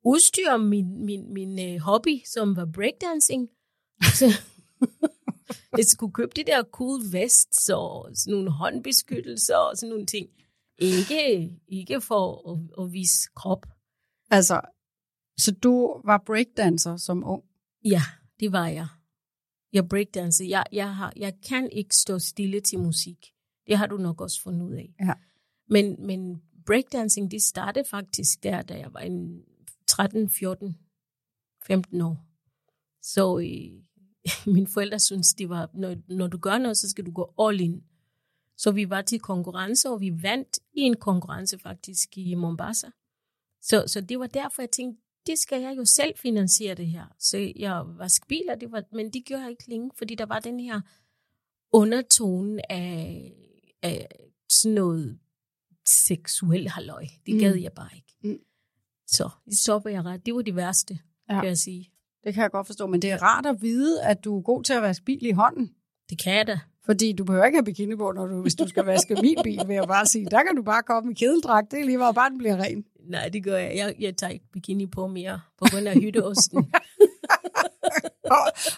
udstyre 0.04 0.58
min, 0.58 1.04
min, 1.04 1.32
min 1.32 1.74
uh, 1.74 1.80
hobby, 1.80 2.20
som 2.24 2.56
var 2.56 2.68
breakdancing. 2.74 3.48
Så, 4.18 4.26
jeg 5.76 5.84
skulle 5.84 6.12
købe 6.12 6.32
de 6.36 6.44
der 6.44 6.62
cool 6.62 7.00
vests 7.12 7.68
og 7.68 8.10
sådan 8.14 8.32
nogle 8.34 8.50
håndbeskyttelser 8.50 9.56
og 9.56 9.76
sådan 9.76 9.90
nogle 9.90 10.06
ting. 10.06 10.28
Ikke, 10.78 11.50
ikke 11.68 12.00
for 12.00 12.52
at, 12.52 12.84
at 12.84 12.92
vise 12.92 13.28
krop. 13.34 13.66
Altså, 14.30 14.60
så 15.38 15.52
du 15.52 16.00
var 16.04 16.22
breakdancer 16.26 16.96
som 16.96 17.24
ung? 17.24 17.42
Ja, 17.84 18.02
det 18.40 18.52
var 18.52 18.66
jeg. 18.68 18.86
Jeg 19.72 19.88
breakdancer. 19.88 20.44
Jeg, 20.44 20.64
jeg, 20.72 20.94
har, 20.94 21.12
jeg 21.16 21.34
kan 21.48 21.70
ikke 21.72 21.96
stå 21.96 22.18
stille 22.18 22.60
til 22.60 22.78
musik. 22.78 23.26
Det 23.66 23.78
har 23.78 23.86
du 23.86 23.96
nok 23.96 24.20
også 24.20 24.42
fundet 24.42 24.62
ud 24.62 24.74
af. 24.74 24.94
Ja. 25.00 25.12
Men, 25.68 26.06
men 26.06 26.42
breakdancing, 26.66 27.30
det 27.30 27.42
startede 27.42 27.84
faktisk 27.84 28.42
der, 28.42 28.62
da 28.62 28.78
jeg 28.78 28.94
var 28.94 29.00
en 29.00 29.42
13, 29.86 30.30
14, 30.30 30.78
15 31.66 32.00
år. 32.00 32.24
Så 33.02 33.38
øh, 33.38 33.82
mine 34.54 34.66
forældre 34.66 34.98
synes, 34.98 35.34
det 35.34 35.48
var, 35.48 35.70
når, 35.74 35.96
når 36.08 36.26
du 36.26 36.38
gør 36.38 36.58
noget, 36.58 36.76
så 36.76 36.90
skal 36.90 37.06
du 37.06 37.10
gå 37.12 37.34
all 37.48 37.60
in. 37.60 37.82
Så 38.56 38.70
vi 38.70 38.90
var 38.90 39.02
til 39.02 39.20
konkurrence, 39.20 39.90
og 39.90 40.00
vi 40.00 40.22
vandt 40.22 40.58
i 40.72 40.80
en 40.80 40.96
konkurrence 40.96 41.58
faktisk 41.58 42.18
i 42.18 42.34
Mombasa. 42.34 42.86
Så, 43.62 43.84
så 43.86 44.00
det 44.00 44.18
var 44.18 44.26
derfor, 44.26 44.62
jeg 44.62 44.70
tænkte, 44.70 45.02
det 45.26 45.38
skal 45.38 45.62
jeg 45.62 45.76
jo 45.76 45.84
selv 45.84 46.12
finansiere 46.18 46.74
det 46.74 46.86
her. 46.86 47.04
Så 47.18 47.52
jeg 47.56 47.82
var 47.86 48.18
biler, 48.28 48.54
det 48.54 48.72
var, 48.72 48.82
men 48.92 49.12
det 49.12 49.24
gjorde 49.24 49.42
jeg 49.42 49.50
ikke 49.50 49.68
længe, 49.68 49.90
fordi 49.98 50.14
der 50.14 50.26
var 50.26 50.38
den 50.40 50.60
her 50.60 50.80
undertone 51.72 52.72
af, 52.72 53.32
af 53.82 54.06
sådan 54.48 54.74
noget 54.74 55.18
seksuel 55.86 56.68
halløj. 56.68 57.06
Det 57.26 57.34
Mm. 57.34 57.40
gad 57.40 57.54
jeg 57.54 57.72
bare 57.72 57.90
ikke. 57.96 58.14
Mm. 58.24 58.38
Så 59.06 59.30
det 59.44 59.58
stoppede 59.58 59.94
jeg 59.94 60.04
ret. 60.04 60.26
Det 60.26 60.34
var 60.34 60.42
det 60.42 60.56
værste, 60.56 60.98
ja. 61.28 61.40
kan 61.40 61.48
jeg 61.48 61.58
sige. 61.58 61.92
Det 62.24 62.34
kan 62.34 62.42
jeg 62.42 62.50
godt 62.50 62.66
forstå, 62.66 62.86
men 62.86 63.02
det 63.02 63.10
er 63.10 63.22
rart 63.22 63.46
at 63.46 63.62
vide, 63.62 64.02
at 64.02 64.24
du 64.24 64.38
er 64.38 64.42
god 64.42 64.62
til 64.62 64.72
at 64.72 64.82
vaske 64.82 65.04
bil 65.04 65.26
i 65.26 65.30
hånden. 65.30 65.70
Det 66.10 66.22
kan 66.22 66.34
jeg 66.36 66.46
da. 66.46 66.60
Fordi 66.84 67.12
du 67.12 67.24
behøver 67.24 67.44
ikke 67.44 67.56
have 67.56 67.64
bikini 67.64 67.96
på, 67.96 68.12
når 68.12 68.26
du, 68.26 68.42
hvis 68.42 68.54
du 68.54 68.68
skal 68.68 68.84
vaske 68.84 69.14
min 69.14 69.36
bil, 69.44 69.60
vil 69.66 69.74
jeg 69.74 69.86
bare 69.86 70.06
sige. 70.06 70.26
Der 70.30 70.42
kan 70.42 70.56
du 70.56 70.62
bare 70.62 70.82
komme 70.82 71.10
i 71.12 71.14
kedeldragt. 71.14 71.70
Det 71.70 71.80
er 71.80 71.84
lige, 71.84 71.96
hvor 71.96 72.12
bare 72.12 72.30
den 72.30 72.38
bliver 72.38 72.56
ren. 72.56 72.84
Nej, 73.08 73.28
det 73.28 73.44
gør 73.44 73.56
jeg. 73.56 73.76
Jeg, 73.76 73.94
jeg 73.98 74.16
tager 74.16 74.30
ikke 74.30 74.44
bikini 74.52 74.86
på 74.86 75.06
mere, 75.06 75.40
på 75.58 75.64
grund 75.70 75.88
af 75.88 75.94
hytteosten. 75.94 76.66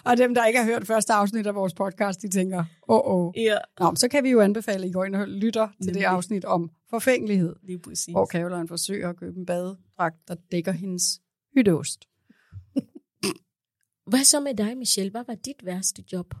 Og, 0.05 0.17
dem, 0.17 0.35
der 0.35 0.45
ikke 0.45 0.59
har 0.59 0.65
hørt 0.65 0.87
første 0.87 1.13
afsnit 1.13 1.47
af 1.47 1.55
vores 1.55 1.73
podcast, 1.73 2.21
de 2.21 2.29
tænker, 2.29 2.59
åh, 2.87 2.97
oh, 2.97 3.27
oh. 3.27 3.33
ja, 3.37 3.57
Nå, 3.79 3.95
så 3.95 4.07
kan 4.07 4.23
vi 4.23 4.29
jo 4.29 4.41
anbefale, 4.41 4.83
at 4.83 4.89
I 4.89 4.91
går 4.91 5.05
ind 5.05 5.15
og 5.15 5.27
lytter 5.27 5.67
til 5.67 5.77
det 5.79 5.85
Nemlig. 5.85 6.05
afsnit 6.05 6.45
om 6.45 6.71
forfængelighed. 6.89 7.55
lige 7.63 7.79
præcis. 7.79 8.11
Hvor 8.11 8.25
Caroline 8.25 8.67
forsøger 8.67 9.09
at 9.09 9.17
købe 9.17 9.39
en 9.39 9.45
badedragt, 9.45 10.15
der 10.27 10.35
dækker 10.51 10.71
hendes 10.71 11.03
hytteost. 11.55 12.07
Hvad 14.11 14.23
så 14.23 14.39
med 14.39 14.55
dig, 14.55 14.77
Michelle? 14.77 15.11
Hvad 15.11 15.23
var 15.27 15.35
dit 15.35 15.65
værste 15.65 16.03
job? 16.11 16.33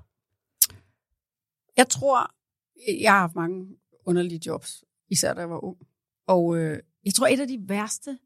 Jeg 1.77 1.89
tror, 1.89 2.35
jeg 3.01 3.11
har 3.11 3.19
haft 3.19 3.35
mange 3.35 3.77
underlige 4.05 4.41
jobs, 4.45 4.83
især 5.09 5.33
da 5.33 5.39
jeg 5.39 5.49
var 5.49 5.63
ung. 5.63 5.77
Og 6.27 6.57
øh, 6.57 6.79
jeg 7.05 7.13
tror, 7.13 7.27
et 7.27 7.39
af 7.39 7.47
de 7.47 7.59
værste, 7.67 8.17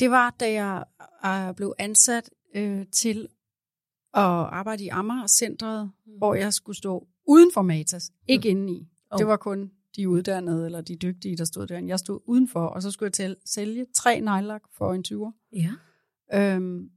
det 0.00 0.10
var, 0.10 0.36
da 0.40 0.52
jeg 0.52 0.84
øh, 1.26 1.54
blev 1.54 1.74
ansat 1.78 2.30
øh, 2.54 2.86
til 2.86 3.28
at 4.14 4.22
arbejde 4.58 4.84
i 4.84 4.88
Amager-centret, 4.88 5.90
mm. 6.06 6.12
hvor 6.18 6.34
jeg 6.34 6.52
skulle 6.52 6.76
stå 6.76 7.06
uden 7.26 7.50
for 7.54 7.62
Matas, 7.62 8.12
ikke 8.28 8.54
mm. 8.54 8.58
indeni. 8.58 8.88
Oh. 9.10 9.18
Det 9.18 9.26
var 9.26 9.36
kun 9.36 9.70
de 9.96 10.08
uddannede 10.08 10.66
eller 10.66 10.80
de 10.80 10.96
dygtige, 10.96 11.36
der 11.36 11.44
stod 11.44 11.66
derinde. 11.66 11.88
Jeg 11.88 11.98
stod 11.98 12.20
udenfor, 12.26 12.66
og 12.66 12.82
så 12.82 12.90
skulle 12.90 13.06
jeg 13.06 13.12
til 13.12 13.36
sælge 13.44 13.86
tre 13.94 14.20
nejlak 14.20 14.62
for 14.78 14.94
en 14.94 15.04
20'er. 15.08 15.48
Ja. 15.52 15.72
Øhm, 16.34 16.90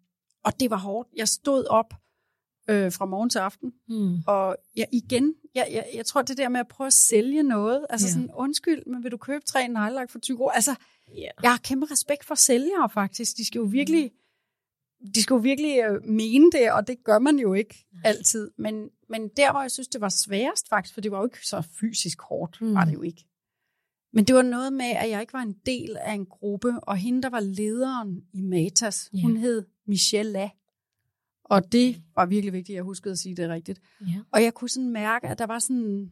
og 0.46 0.60
det 0.60 0.70
var 0.70 0.78
hårdt. 0.78 1.10
Jeg 1.16 1.28
stod 1.28 1.66
op 1.70 1.94
øh, 2.70 2.92
fra 2.92 3.06
morgen 3.06 3.30
til 3.30 3.40
aften, 3.40 3.74
Hmm. 3.88 4.18
og 4.28 4.58
jeg 4.76 4.88
igen, 4.92 5.36
jeg, 5.56 5.68
jeg, 5.72 5.90
jeg 5.96 6.06
tror 6.06 6.22
det 6.22 6.38
der 6.38 6.50
med 6.50 6.60
at 6.60 6.68
prøve 6.68 6.86
at 6.88 6.94
sælge 6.94 7.44
noget, 7.44 7.86
altså 7.90 8.08
ja. 8.08 8.12
sådan, 8.14 8.32
undskyld, 8.36 8.86
men 8.86 9.04
vil 9.04 9.12
du 9.12 9.18
købe 9.18 9.46
tre 9.46 9.68
nejlak 9.68 10.10
for 10.10 10.20
20 10.20 10.44
år? 10.44 10.50
Altså, 10.52 10.76
Ja. 11.16 11.30
jeg 11.44 11.52
har 11.52 11.58
kæmpe 11.58 11.86
respekt 11.92 12.26
for 12.26 12.36
sælgere 12.36 12.90
faktisk. 12.90 13.38
De 13.38 13.46
skal 13.46 13.60
jo 13.60 13.66
virkelig, 13.66 14.12
de 15.16 15.24
skal 15.24 15.34
jo 15.34 15.40
virkelig 15.40 15.80
øh, 15.80 16.04
mene 16.04 16.52
det, 16.52 16.72
og 16.72 16.88
det 16.88 17.04
gør 17.04 17.20
man 17.20 17.40
jo 17.40 17.54
ikke 17.54 17.86
altid. 18.04 18.52
Men, 18.58 18.90
men 19.10 19.28
der, 19.38 19.52
hvor 19.52 19.62
jeg 19.62 19.72
synes, 19.72 19.88
det 19.88 20.02
var 20.02 20.10
sværest 20.10 20.70
faktisk, 20.70 20.94
for 20.94 21.02
det 21.02 21.12
var 21.12 21.18
jo 21.18 21.24
ikke 21.26 21.48
så 21.48 21.62
fysisk 21.80 22.22
hårdt, 22.22 22.62
Mm. 22.62 22.68
mm. 22.68 22.74
var 22.76 22.86
det 22.86 22.94
jo 22.94 23.02
ikke. 23.02 23.26
Men 24.14 24.26
det 24.26 24.36
var 24.36 24.42
noget 24.42 24.74
med, 24.74 24.86
at 24.86 25.10
jeg 25.10 25.22
ikke 25.22 25.34
var 25.34 25.42
en 25.42 25.56
del 25.66 25.98
af 25.98 26.14
en 26.14 26.26
gruppe, 26.26 26.80
og 26.84 26.98
hende, 26.98 27.22
der 27.22 27.30
var 27.30 27.40
lederen 27.40 28.22
i 28.34 28.42
Matas, 28.42 29.10
Ja. 29.14 29.22
hun 29.22 29.38
hed 29.38 29.64
Michelle 29.88 30.32
La. 30.32 30.50
Og 31.44 31.72
det 31.72 32.02
var 32.16 32.26
virkelig 32.26 32.54
vigtigt, 32.54 32.74
at 32.74 32.76
jeg 32.76 32.84
huskede 32.84 33.12
at 33.12 33.18
sige 33.18 33.36
det 33.36 33.50
rigtigt. 33.50 33.82
Ja. 34.02 34.22
Og 34.32 34.44
jeg 34.44 34.54
kunne 34.54 34.70
sådan 34.70 34.90
mærke, 34.90 35.28
at 35.28 35.40
der 35.40 35.46
var 35.46 35.60
sådan, 35.60 36.12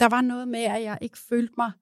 der 0.00 0.08
var 0.08 0.20
noget 0.20 0.48
med, 0.48 0.60
at 0.60 0.82
jeg 0.82 0.98
ikke 1.00 1.18
følte 1.18 1.54
mig 1.58 1.72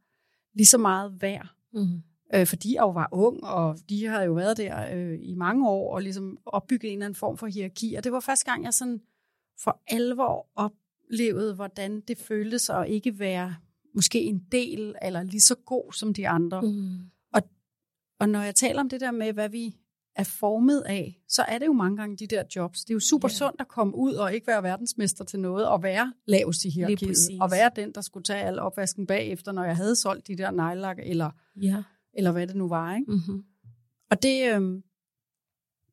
lige 0.54 0.66
så 0.66 0.78
meget 0.78 1.22
værd. 1.22 1.48
Mm. 1.72 2.02
Øh, 2.34 2.46
fordi 2.46 2.74
jeg 2.74 2.80
jo 2.80 2.90
var 2.90 3.08
ung, 3.12 3.44
og 3.44 3.78
de 3.88 4.06
havde 4.06 4.24
jo 4.24 4.32
været 4.32 4.56
der 4.56 4.96
øh, 4.96 5.18
i 5.22 5.34
mange 5.34 5.68
år, 5.68 5.94
og 5.94 6.02
ligesom 6.02 6.38
opbygget 6.46 6.92
en 6.92 6.98
eller 6.98 7.06
anden 7.06 7.16
form 7.16 7.36
for 7.36 7.46
hierarki. 7.46 7.94
Og 7.94 8.04
det 8.04 8.12
var 8.12 8.20
første 8.20 8.50
gang, 8.50 8.64
jeg 8.64 8.74
sådan 8.74 9.00
for 9.58 9.80
alvor 9.86 10.48
oplevede, 10.54 11.54
hvordan 11.54 12.00
det 12.00 12.18
føltes 12.18 12.70
at 12.70 12.88
ikke 12.88 13.18
være 13.18 13.56
måske 13.94 14.20
en 14.20 14.46
del, 14.52 14.94
eller 15.02 15.22
lige 15.22 15.40
så 15.40 15.54
god 15.54 15.92
som 15.92 16.14
de 16.14 16.28
andre. 16.28 16.62
Mm. 16.62 16.98
Og 18.20 18.28
når 18.28 18.42
jeg 18.42 18.54
taler 18.54 18.80
om 18.80 18.88
det 18.88 19.00
der 19.00 19.10
med, 19.10 19.32
hvad 19.32 19.48
vi 19.48 19.76
er 20.16 20.24
formet 20.24 20.80
af, 20.80 21.20
så 21.28 21.42
er 21.42 21.58
det 21.58 21.66
jo 21.66 21.72
mange 21.72 21.96
gange 21.96 22.16
de 22.16 22.26
der 22.26 22.42
jobs. 22.56 22.84
Det 22.84 22.90
er 22.90 22.94
jo 22.94 23.00
super 23.00 23.28
Ja. 23.28 23.34
sundt 23.34 23.60
at 23.60 23.68
komme 23.68 23.94
ud 23.96 24.14
og 24.14 24.34
ikke 24.34 24.46
være 24.46 24.62
verdensmester 24.62 25.24
til 25.24 25.40
noget, 25.40 25.68
og 25.68 25.82
være 25.82 26.12
lavest 26.26 26.64
i 26.64 26.68
hierarkiet, 26.70 27.08
og 27.40 27.50
være 27.50 27.70
den, 27.76 27.92
der 27.94 28.00
skulle 28.00 28.24
tage 28.24 28.42
al 28.42 28.58
opvasken 28.58 29.06
bagefter, 29.06 29.52
når 29.52 29.64
jeg 29.64 29.76
havde 29.76 29.96
solgt 29.96 30.26
de 30.28 30.36
der 30.36 30.50
nejlak, 30.50 30.98
eller, 31.02 31.30
Ja. 31.62 31.82
eller 32.14 32.32
hvad 32.32 32.46
det 32.46 32.56
nu 32.56 32.68
var. 32.68 32.94
Ikke? 32.94 33.12
Mm-hmm. 33.12 33.44
Og 34.10 34.22
det, 34.22 34.54
øhm, 34.54 34.82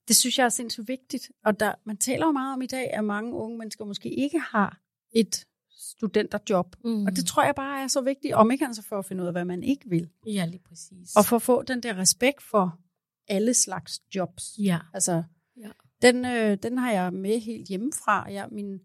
det 0.08 0.16
synes 0.16 0.38
jeg 0.38 0.46
er 0.46 0.50
sindssygt 0.50 0.88
vigtigt. 0.88 1.32
Og 1.46 1.60
der, 1.60 1.74
man 1.86 1.98
taler 1.98 2.26
jo 2.26 2.32
meget 2.32 2.54
om 2.54 2.62
i 2.62 2.68
dag, 2.68 2.94
at 2.94 3.04
mange 3.06 3.34
unge 3.34 3.58
mennesker 3.58 3.86
måske 3.86 4.10
ikke 4.10 4.40
har 4.40 4.80
et 5.12 5.46
studenterjob. 5.80 6.76
Mm. 6.84 7.06
Og 7.06 7.12
det 7.16 7.26
tror 7.26 7.44
jeg 7.44 7.56
bare 7.56 7.84
er 7.84 7.88
så 7.88 8.02
vigtigt, 8.02 8.34
om 8.34 8.52
ikke 8.52 8.66
altså 8.66 8.82
for 8.84 9.00
at 9.00 9.06
finde 9.06 9.22
ud 9.24 9.28
af, 9.28 9.34
hvad 9.34 9.46
man 9.46 9.64
ikke 9.64 9.90
vil. 9.90 10.10
Ja, 10.28 10.46
lige 10.46 10.62
præcis. 10.70 11.16
Og 11.16 11.26
for 11.26 11.36
at 11.36 11.42
få 11.42 11.62
den 11.64 11.84
der 11.84 11.98
respekt 11.98 12.42
for 12.44 12.80
alle 13.28 13.54
slags 13.54 14.02
jobs. 14.16 14.56
Ja. 14.60 14.80
Altså, 14.94 15.24
Ja. 15.58 15.70
den, 16.02 16.26
øh, 16.26 16.58
den 16.64 16.78
har 16.78 16.92
jeg 16.92 17.14
med 17.14 17.40
helt 17.40 17.68
hjemmefra. 17.68 18.32
Jeg, 18.32 18.48
min, 18.52 18.80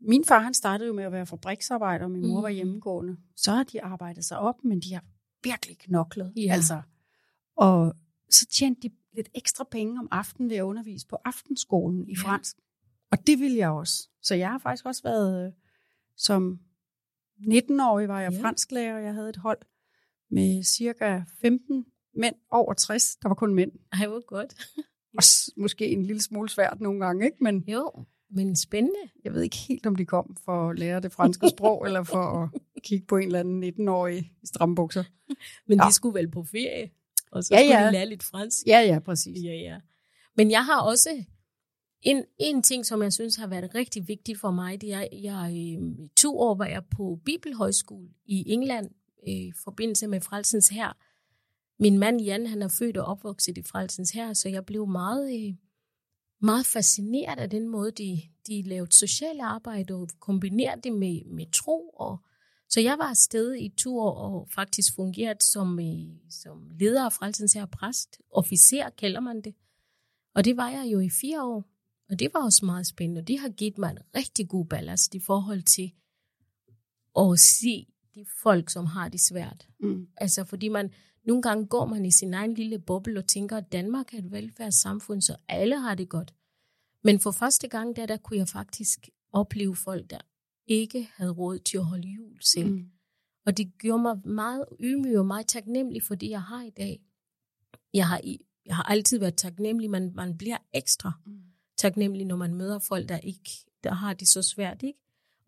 min 0.00 0.24
far 0.24 0.38
han 0.40 0.54
startede 0.54 0.88
jo 0.88 0.94
med 0.94 1.04
at 1.04 1.12
være 1.12 1.26
fabriksarbejder, 1.26 2.04
og 2.04 2.10
min 2.10 2.20
mor 2.26 2.34
Mhm. 2.36 2.42
var 2.42 2.48
hjemmegående. 2.48 3.16
Så 3.36 3.50
har 3.52 3.62
de 3.64 3.82
arbejdet 3.84 4.24
sig 4.24 4.38
op, 4.38 4.64
men 4.64 4.80
de 4.80 4.94
har 4.94 5.04
virkelig 5.44 5.78
knoklet. 5.78 6.32
Ja. 6.36 6.52
Altså, 6.52 6.82
og 7.56 7.94
så 8.30 8.46
tjente 8.46 8.88
de 8.88 8.94
lidt 9.12 9.28
ekstra 9.34 9.64
penge 9.70 9.98
om 10.00 10.08
aftenen 10.10 10.50
ved 10.50 10.56
at 10.56 10.62
undervise 10.62 11.06
på 11.06 11.16
aftenskolen 11.24 12.08
i 12.08 12.12
Ja. 12.12 12.28
fransk. 12.28 12.56
Og 13.10 13.26
det 13.26 13.38
ville 13.38 13.56
jeg 13.56 13.70
også. 13.70 14.08
Så 14.22 14.34
jeg 14.34 14.48
har 14.50 14.58
faktisk 14.58 14.86
også 14.86 15.02
været, 15.02 15.46
øh, 15.46 15.52
som 16.16 16.60
19-årig 17.38 18.08
var 18.08 18.20
jeg 18.20 18.32
Ja. 18.32 18.40
fransklærer. 18.42 18.98
Jeg 18.98 19.14
havde 19.14 19.28
et 19.28 19.36
hold 19.36 19.58
med 20.30 20.62
cirka 20.62 21.22
15 21.40 21.84
mænd 22.14 22.34
over 22.50 22.72
60. 22.74 23.16
Der 23.22 23.28
var 23.28 23.34
kun 23.34 23.54
mænd. 23.54 23.72
Ej, 23.92 24.06
hvor 24.06 24.26
godt. 24.26 24.54
Også 25.18 25.52
måske 25.56 25.86
en 25.88 26.02
lille 26.02 26.22
smule 26.22 26.48
svært 26.48 26.80
nogle 26.80 27.04
gange, 27.06 27.24
ikke? 27.26 27.36
Men 27.44 27.64
Jo, 27.68 27.90
men 28.30 28.56
spændende. 28.56 28.98
jeg 29.24 29.34
ved 29.34 29.42
ikke 29.42 29.56
helt, 29.56 29.86
om 29.86 29.96
de 29.96 30.04
kom 30.06 30.36
for 30.44 30.70
at 30.70 30.78
lære 30.78 31.00
det 31.00 31.12
franske 31.12 31.48
sprog, 31.56 31.86
eller 31.86 32.02
for 32.02 32.18
at 32.42 32.60
kigge 32.82 33.06
på 33.06 33.16
en 33.16 33.26
eller 33.26 33.40
anden 33.40 33.64
19-årig 33.88 34.18
i 34.42 34.46
stramme 34.46 34.74
bukser. 34.74 35.04
Men 35.66 35.78
Ja. 35.78 35.86
de 35.88 35.92
skulle 35.94 36.14
vel 36.18 36.30
på 36.30 36.44
ferie, 36.44 36.90
og 37.30 37.44
så 37.44 37.54
Ja, 37.54 37.60
skulle 37.60 37.78
ja. 37.80 37.86
de 37.86 37.92
lære 37.92 38.06
lidt 38.08 38.22
fransk. 38.22 38.66
Ja, 38.66 38.80
ja, 38.80 38.98
præcis. 38.98 39.44
Ja, 39.44 39.54
ja. 39.54 39.76
Men 40.36 40.50
jeg 40.50 40.64
har 40.64 40.80
også 40.80 41.24
en, 42.02 42.24
en 42.40 42.62
ting, 42.62 42.86
som 42.86 43.02
jeg 43.02 43.12
synes 43.12 43.36
har 43.36 43.46
været 43.46 43.74
rigtig 43.74 44.08
vigtigt 44.08 44.40
for 44.40 44.50
mig, 44.50 44.80
det 44.80 44.92
er, 44.92 45.00
at 45.00 45.08
jeg 45.12 45.76
øh, 45.78 46.08
to 46.16 46.38
år 46.40 46.54
var 46.54 46.66
jeg 46.66 46.82
på 46.96 47.18
Bibelhøjskole 47.24 48.08
i 48.26 48.50
England 48.52 48.86
øh, 49.28 49.34
i 49.34 49.52
forbindelse 49.64 50.06
med 50.06 50.20
Frelsens 50.20 50.68
Hær. 50.68 50.96
Min 51.80 51.98
mand 51.98 52.20
Jan, 52.20 52.46
han 52.46 52.62
er 52.62 52.68
født 52.68 52.96
og 52.96 53.04
opvokset 53.04 53.58
i 53.58 53.62
Frelsens 53.62 54.10
her, 54.10 54.32
så 54.32 54.48
jeg 54.48 54.66
blev 54.66 54.86
meget, 54.86 55.34
øh, 55.34 55.54
meget 56.40 56.66
fascineret 56.66 57.38
af 57.38 57.50
den 57.50 57.68
måde, 57.68 57.90
de, 57.90 58.22
de 58.46 58.62
lavede 58.62 58.92
sociale 58.92 59.44
arbejde 59.44 59.94
og 59.94 60.08
kombinerede 60.20 60.80
det 60.80 60.92
med, 60.92 61.24
med 61.24 61.52
tro. 61.52 61.88
Og, 61.88 62.18
så 62.68 62.80
jeg 62.80 62.98
var 62.98 63.04
afsted 63.04 63.54
i 63.54 63.68
to 63.68 63.98
år 63.98 64.14
og 64.14 64.48
faktisk 64.50 64.94
fungeret 64.94 65.42
som, 65.42 65.80
øh, 65.80 66.30
som 66.30 66.70
leder 66.80 67.04
af 67.04 67.12
Frelsens 67.12 67.52
her 67.52 67.66
præst. 67.66 68.20
Officer 68.30 68.90
kalder 68.90 69.20
man 69.20 69.40
det. 69.40 69.54
Og 70.34 70.44
det 70.44 70.56
var 70.56 70.70
jeg 70.70 70.92
jo 70.92 71.00
i 71.00 71.10
fire 71.10 71.44
år. 71.44 71.64
Og 72.10 72.18
det 72.18 72.30
var 72.34 72.44
også 72.44 72.64
meget 72.64 72.86
spændende. 72.86 73.18
Og 73.18 73.28
det 73.28 73.38
har 73.38 73.48
givet 73.48 73.78
mig 73.78 73.90
en 73.90 73.98
rigtig 74.16 74.48
god 74.48 74.66
ballast 74.66 75.14
i 75.14 75.20
forhold 75.20 75.62
til 75.62 75.92
at 77.18 77.38
se 77.38 77.86
de 78.18 78.26
folk, 78.42 78.70
som 78.70 78.86
har 78.86 79.08
det 79.08 79.20
svært. 79.20 79.68
Mm. 79.80 80.08
Altså 80.16 80.44
fordi 80.44 80.68
man, 80.68 80.90
nogle 81.24 81.42
gange 81.42 81.66
går 81.66 81.86
man 81.86 82.04
i 82.04 82.10
sin 82.10 82.34
egen 82.34 82.54
lille 82.54 82.78
boble 82.78 83.18
og 83.18 83.26
tænker, 83.26 83.56
at 83.56 83.72
Danmark 83.72 84.14
er 84.14 84.18
et 84.18 84.32
velfærdssamfund, 84.32 85.22
så 85.22 85.36
alle 85.48 85.78
har 85.80 85.94
det 85.94 86.08
godt. 86.08 86.34
Men 87.04 87.20
for 87.20 87.30
første 87.30 87.68
gang 87.68 87.96
der, 87.96 88.06
der 88.06 88.16
kunne 88.16 88.38
jeg 88.38 88.48
faktisk 88.48 89.08
opleve 89.32 89.76
folk, 89.76 90.10
der 90.10 90.18
ikke 90.66 91.08
havde 91.16 91.30
råd 91.30 91.58
til 91.58 91.78
at 91.78 91.84
holde 91.84 92.08
jul 92.08 92.42
selv. 92.42 92.70
Mm. 92.72 92.88
Og 93.46 93.56
det 93.56 93.78
gjorde 93.78 94.02
mig 94.02 94.20
meget 94.28 94.64
ydmyg 94.80 95.18
og 95.18 95.26
meget 95.26 95.46
taknemmelig 95.46 96.02
for 96.02 96.14
det, 96.14 96.30
jeg 96.30 96.42
har 96.42 96.62
i 96.62 96.70
dag. 96.70 97.00
Jeg 97.94 98.08
har, 98.08 98.20
i, 98.24 98.40
jeg 98.66 98.76
har 98.76 98.82
altid 98.82 99.18
været 99.18 99.36
taknemmelig, 99.36 99.90
men 99.90 100.14
man 100.14 100.38
bliver 100.38 100.56
ekstra 100.74 101.12
Mm. 101.26 101.38
taknemmelig, 101.76 102.26
når 102.26 102.36
man 102.36 102.54
møder 102.54 102.78
folk, 102.78 103.08
der 103.08 103.18
ikke 103.18 103.50
der 103.84 103.94
har 103.94 104.14
det 104.14 104.28
så 104.28 104.42
svært, 104.42 104.82
ikke? 104.82 104.98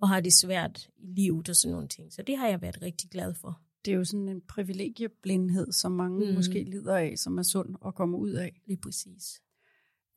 Og 0.00 0.08
har 0.08 0.20
det 0.20 0.32
svært 0.32 0.90
i 0.96 1.06
livet 1.06 1.48
og 1.48 1.56
sådan 1.56 1.72
nogle 1.72 1.88
ting. 1.88 2.12
Så 2.12 2.22
det 2.22 2.36
har 2.36 2.48
jeg 2.48 2.62
været 2.62 2.82
rigtig 2.82 3.10
glad 3.10 3.34
for. 3.34 3.60
Det 3.84 3.92
er 3.92 3.96
jo 3.96 4.04
sådan 4.04 4.28
en 4.28 4.40
privilegieblindhed, 4.48 5.72
som 5.72 5.92
mange 5.92 6.24
mm. 6.24 6.30
Mm. 6.30 6.34
måske 6.34 6.64
lider 6.64 6.96
af, 6.96 7.18
som 7.18 7.38
er 7.38 7.42
sund 7.42 7.76
at 7.86 7.94
komme 7.94 8.16
ud 8.16 8.30
af. 8.30 8.60
Lige 8.66 8.80
præcis. 8.82 9.42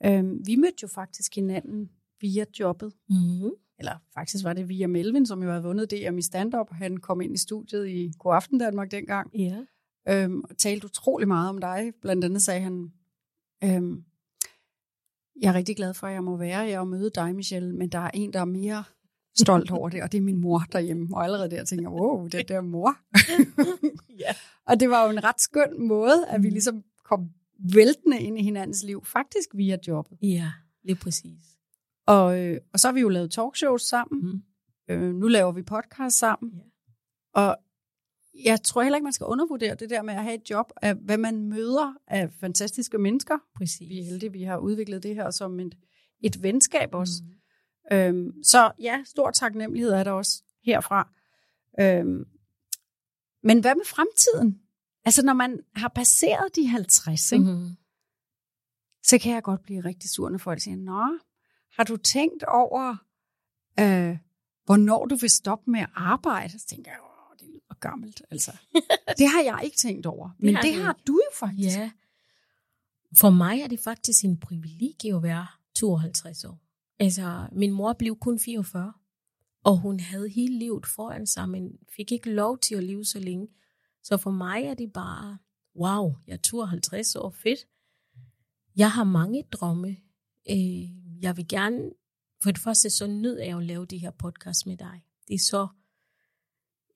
Øhm, 0.05 0.47
vi 0.47 0.55
mødte 0.55 0.77
jo 0.81 0.87
faktisk 0.87 1.35
hinanden 1.35 1.89
via 2.21 2.45
jobbet. 2.59 2.93
Mm-hmm. 3.09 3.51
Eller 3.79 3.97
faktisk 4.13 4.43
var 4.43 4.53
det 4.53 4.69
via 4.69 4.87
Melvin, 4.87 5.25
som 5.25 5.43
jo 5.43 5.49
havde 5.49 5.63
vundet 5.63 5.91
DM 5.91 6.17
i 6.17 6.21
stand-up. 6.21 6.67
Han 6.71 6.97
kom 6.97 7.21
ind 7.21 7.33
i 7.33 7.37
studiet 7.37 7.87
i 7.89 8.11
God 8.19 8.35
Aften 8.35 8.59
Danmark 8.59 8.91
dengang. 8.91 9.31
Ja. 9.39 9.63
øhm, 10.09 10.41
og 10.49 10.57
talte 10.57 10.85
utrolig 10.85 11.27
meget 11.27 11.49
om 11.49 11.57
dig. 11.57 11.91
Blandt 12.01 12.25
andet 12.25 12.41
sagde 12.41 12.61
han, 12.61 12.91
øhm, 13.63 14.03
jeg 15.41 15.49
er 15.49 15.53
rigtig 15.53 15.75
glad 15.75 15.93
for, 15.93 16.07
at 16.07 16.13
jeg 16.13 16.23
må 16.23 16.37
være 16.37 16.65
her 16.65 16.79
og 16.79 16.87
møde 16.87 17.11
dig, 17.15 17.35
Michelle, 17.35 17.75
men 17.75 17.89
der 17.89 17.99
er 17.99 18.11
en, 18.13 18.33
der 18.33 18.39
er 18.39 18.45
mere 18.45 18.83
stolt 19.39 19.71
over 19.71 19.89
det, 19.89 20.03
og 20.03 20.11
det 20.11 20.17
er 20.17 20.21
min 20.21 20.41
mor 20.41 20.63
derhjemme. 20.71 21.07
Og 21.15 21.23
allerede 21.23 21.49
der 21.51 21.63
tænker 21.63 21.83
jeg, 21.83 21.91
wow, 21.91 22.27
det 22.27 22.47
der 22.47 22.61
mor. 22.61 22.95
Ja. 24.19 24.33
Og 24.67 24.79
det 24.79 24.89
var 24.89 25.03
jo 25.05 25.09
en 25.09 25.23
ret 25.23 25.41
skøn 25.41 25.87
måde, 25.87 26.27
at 26.27 26.43
vi 26.43 26.47
Mm. 26.47 26.51
ligesom 26.53 26.83
kom 27.05 27.29
væltende 27.73 28.19
ind 28.19 28.39
i 28.39 28.43
hinandens 28.43 28.83
liv, 28.83 29.05
faktisk 29.05 29.49
via 29.55 29.77
jobbet. 29.87 30.17
Ja, 30.21 30.51
lige 30.83 30.95
præcis. 30.95 31.39
Og, 32.07 32.39
øh, 32.39 32.57
og 32.73 32.79
så 32.79 32.87
har 32.87 32.93
vi 32.93 32.99
jo 33.01 33.09
lavet 33.09 33.31
talkshows 33.31 33.81
sammen. 33.81 34.21
Mm. 34.31 34.41
Øh, 34.95 35.13
nu 35.15 35.27
laver 35.27 35.51
vi 35.51 35.61
podcast 35.61 36.17
sammen. 36.19 36.51
Ja. 36.55 36.61
Og 37.41 37.57
jeg 38.45 38.61
tror 38.63 38.81
heller 38.83 38.97
ikke, 38.97 39.03
man 39.03 39.13
skal 39.13 39.25
undervurdere 39.25 39.75
det 39.75 39.89
der 39.89 40.01
med 40.01 40.13
at 40.13 40.23
have 40.23 40.35
et 40.35 40.49
job, 40.49 40.71
af 40.81 40.95
hvad 40.95 41.17
man 41.17 41.43
møder 41.49 41.93
af 42.07 42.31
fantastiske 42.39 42.97
mennesker. 42.97 43.37
Præcis. 43.55 43.89
Vi 43.89 43.99
er 43.99 44.03
heldige, 44.03 44.31
vi 44.31 44.43
har 44.43 44.57
udviklet 44.57 45.03
det 45.03 45.15
her 45.15 45.31
som 45.31 45.59
et, 45.59 45.75
et 46.21 46.43
venskab 46.43 46.89
også. 46.95 47.13
Mm. 47.23 47.29
Øhm, 47.91 48.43
så 48.43 48.71
ja, 48.79 49.03
stor 49.05 49.31
taknemmelighed 49.31 49.91
er 49.91 50.03
der 50.03 50.11
også 50.11 50.43
herfra. 50.65 51.09
Øhm, 51.79 52.25
men 53.43 53.59
hvad 53.59 53.75
med 53.75 53.85
fremtiden? 53.85 54.61
Altså, 55.05 55.25
når 55.25 55.33
man 55.33 55.59
har 55.75 55.87
passeret 55.87 56.55
de 56.55 56.67
50, 56.67 57.31
ikke? 57.31 57.45
Mm-hmm. 57.45 57.69
så 59.03 59.17
kan 59.17 59.33
jeg 59.33 59.43
godt 59.43 59.63
blive 59.63 59.81
rigtig 59.81 60.09
sur, 60.09 60.29
når 60.29 60.37
folk 60.37 60.61
siger, 60.61 60.77
Nå, 60.77 61.19
har 61.77 61.83
du 61.83 61.97
tænkt 61.97 62.43
over, 62.43 62.95
øh, 63.79 64.17
hvornår 64.65 65.05
du 65.05 65.15
vil 65.15 65.29
stoppe 65.29 65.71
med 65.71 65.79
at 65.79 65.89
arbejde? 65.95 66.59
Så 66.59 66.65
tænker 66.67 66.91
jeg, 66.91 66.99
åh, 67.01 67.37
det 67.39 67.47
lyder 67.47 67.79
gammelt. 67.79 68.21
Altså. 68.31 68.51
det 69.19 69.27
har 69.27 69.41
jeg 69.41 69.59
ikke 69.63 69.77
tænkt 69.77 70.05
over. 70.05 70.29
Men 70.39 70.55
har 70.55 70.61
det 70.61 70.73
har 70.75 70.99
du 71.07 71.13
jo 71.13 71.35
faktisk. 71.39 71.77
Ja. 71.77 71.91
For 73.17 73.29
mig 73.29 73.61
er 73.61 73.67
det 73.67 73.79
faktisk 73.79 74.25
en 74.25 74.39
privilegie 74.39 75.15
at 75.15 75.23
være 75.23 75.47
52 75.75 76.45
år. 76.45 76.62
Altså, 76.99 77.47
min 77.51 77.71
mor 77.71 77.93
blev 77.93 78.15
kun 78.15 78.39
44, 78.39 78.93
og 79.63 79.77
hun 79.79 79.99
havde 79.99 80.29
hele 80.29 80.59
livet 80.59 80.85
foran 80.85 81.27
sig, 81.27 81.49
men 81.49 81.77
fik 81.95 82.11
ikke 82.11 82.29
lov 82.29 82.57
til 82.59 82.75
at 82.75 82.83
leve 82.83 83.05
så 83.05 83.19
længe. 83.19 83.47
Så 84.03 84.17
for 84.17 84.31
mig 84.31 84.63
er 84.63 84.73
det 84.73 84.93
bare, 84.93 85.37
wow, 85.75 86.15
jeg 86.27 86.33
er 86.33 86.37
52 86.37 87.15
år, 87.15 87.29
fedt. 87.43 87.59
Jeg 88.75 88.91
har 88.91 89.03
mange 89.03 89.43
drømme. 89.51 89.97
Øh, 90.49 91.23
Jeg 91.23 91.37
vil 91.37 91.47
gerne, 91.47 91.89
for 92.43 92.51
det 92.51 92.61
første 92.61 92.89
så 92.89 93.07
nød 93.07 93.39
jeg 93.39 93.57
at 93.57 93.63
lave 93.63 93.85
det 93.85 93.99
her 93.99 94.11
podcast 94.11 94.65
med 94.65 94.77
dig. 94.77 95.03
Det 95.27 95.33
er 95.33 95.39
så 95.39 95.67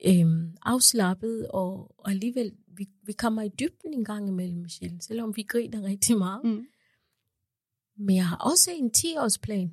øhm, 0.05 0.57
afslappet, 0.61 1.47
og, 1.47 1.95
og 1.99 2.11
alligevel, 2.11 2.57
vi, 2.67 2.89
vi 3.03 3.13
kommer 3.13 3.41
i 3.41 3.49
dybden 3.59 3.93
en 3.93 4.05
gang 4.05 4.27
imellem, 4.27 4.57
Michelle, 4.57 5.01
selvom 5.01 5.35
vi 5.35 5.43
griner 5.43 5.81
rigtig 5.83 6.17
meget. 6.17 6.45
Mm. 6.45 6.67
Men 7.97 8.15
jeg 8.15 8.27
har 8.27 8.37
også 8.37 8.71
en 8.71 8.91
10-årsplan. 8.97 9.69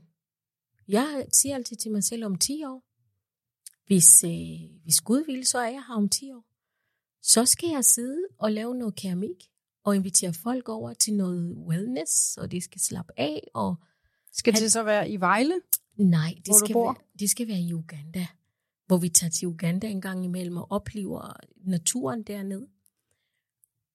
Jeg 0.88 1.27
siger 1.33 1.55
altid 1.55 1.77
til 1.77 1.90
mig 1.92 2.05
selv 2.05 2.25
om 2.25 2.38
10 2.38 2.64
år, 2.64 2.85
hvis, 3.87 4.25
øh, 4.25 4.83
hvis 4.83 5.01
Gud 5.01 5.25
vil, 5.27 5.47
så 5.47 5.59
er 5.59 5.70
jeg 5.70 5.85
her 5.88 5.94
om 5.94 6.09
10 6.09 6.33
år. 6.33 6.44
Så 7.23 7.44
skal 7.47 7.68
jeg 7.68 7.85
sidde 7.85 8.23
og 8.38 8.53
lave 8.53 8.75
noget 8.75 8.94
keramik, 8.97 9.51
og 9.85 9.97
invitere 9.97 10.33
folk 10.33 10.68
over 10.68 10.94
til 10.94 11.14
noget 11.14 11.57
wellness, 11.57 12.37
og 12.37 12.53
de 12.53 12.61
skal 12.61 12.81
slappe 12.81 13.12
af, 13.16 13.49
og 13.55 13.77
Skal 14.33 14.53
Han- 14.53 14.62
det 14.62 14.73
så 14.73 14.83
være 14.83 15.11
i 15.11 15.16
Vejle? 15.20 15.61
Nej, 15.97 16.35
det 16.47 16.55
skal, 16.64 16.75
være, 16.75 16.94
det 17.18 17.31
skal 17.31 17.49
være 17.49 17.61
i 17.61 17.73
Uganda, 17.73 18.27
hvor 18.87 18.97
vi 18.99 19.09
tager 19.09 19.31
til 19.31 19.49
Uganda 19.49 19.87
en 19.87 20.01
gang 20.01 20.25
imellem 20.25 20.57
og 20.57 20.66
oplever 20.70 21.33
naturen 21.57 22.23
dernede. 22.23 22.68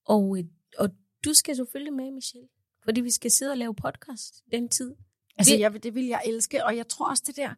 Og, 0.06 0.38
øh, 0.38 0.44
og 0.78 0.90
du 1.26 1.34
skal 1.34 1.56
selvfølgelig 1.56 1.94
med, 1.94 2.12
Michelle, 2.12 2.48
fordi 2.84 3.02
vi 3.02 3.12
skal 3.12 3.32
sidde 3.32 3.52
og 3.52 3.58
lave 3.58 3.76
podcast 3.76 4.44
den 4.52 4.70
tid. 4.70 4.96
Altså, 5.40 5.54
Det- 5.54 5.60
jeg, 5.60 5.84
det 5.84 5.96
vil 5.96 6.06
jeg 6.06 6.22
elske, 6.26 6.66
og 6.66 6.78
jeg 6.78 6.88
tror 6.88 7.10
også 7.10 7.24
det 7.28 7.36
der, 7.36 7.54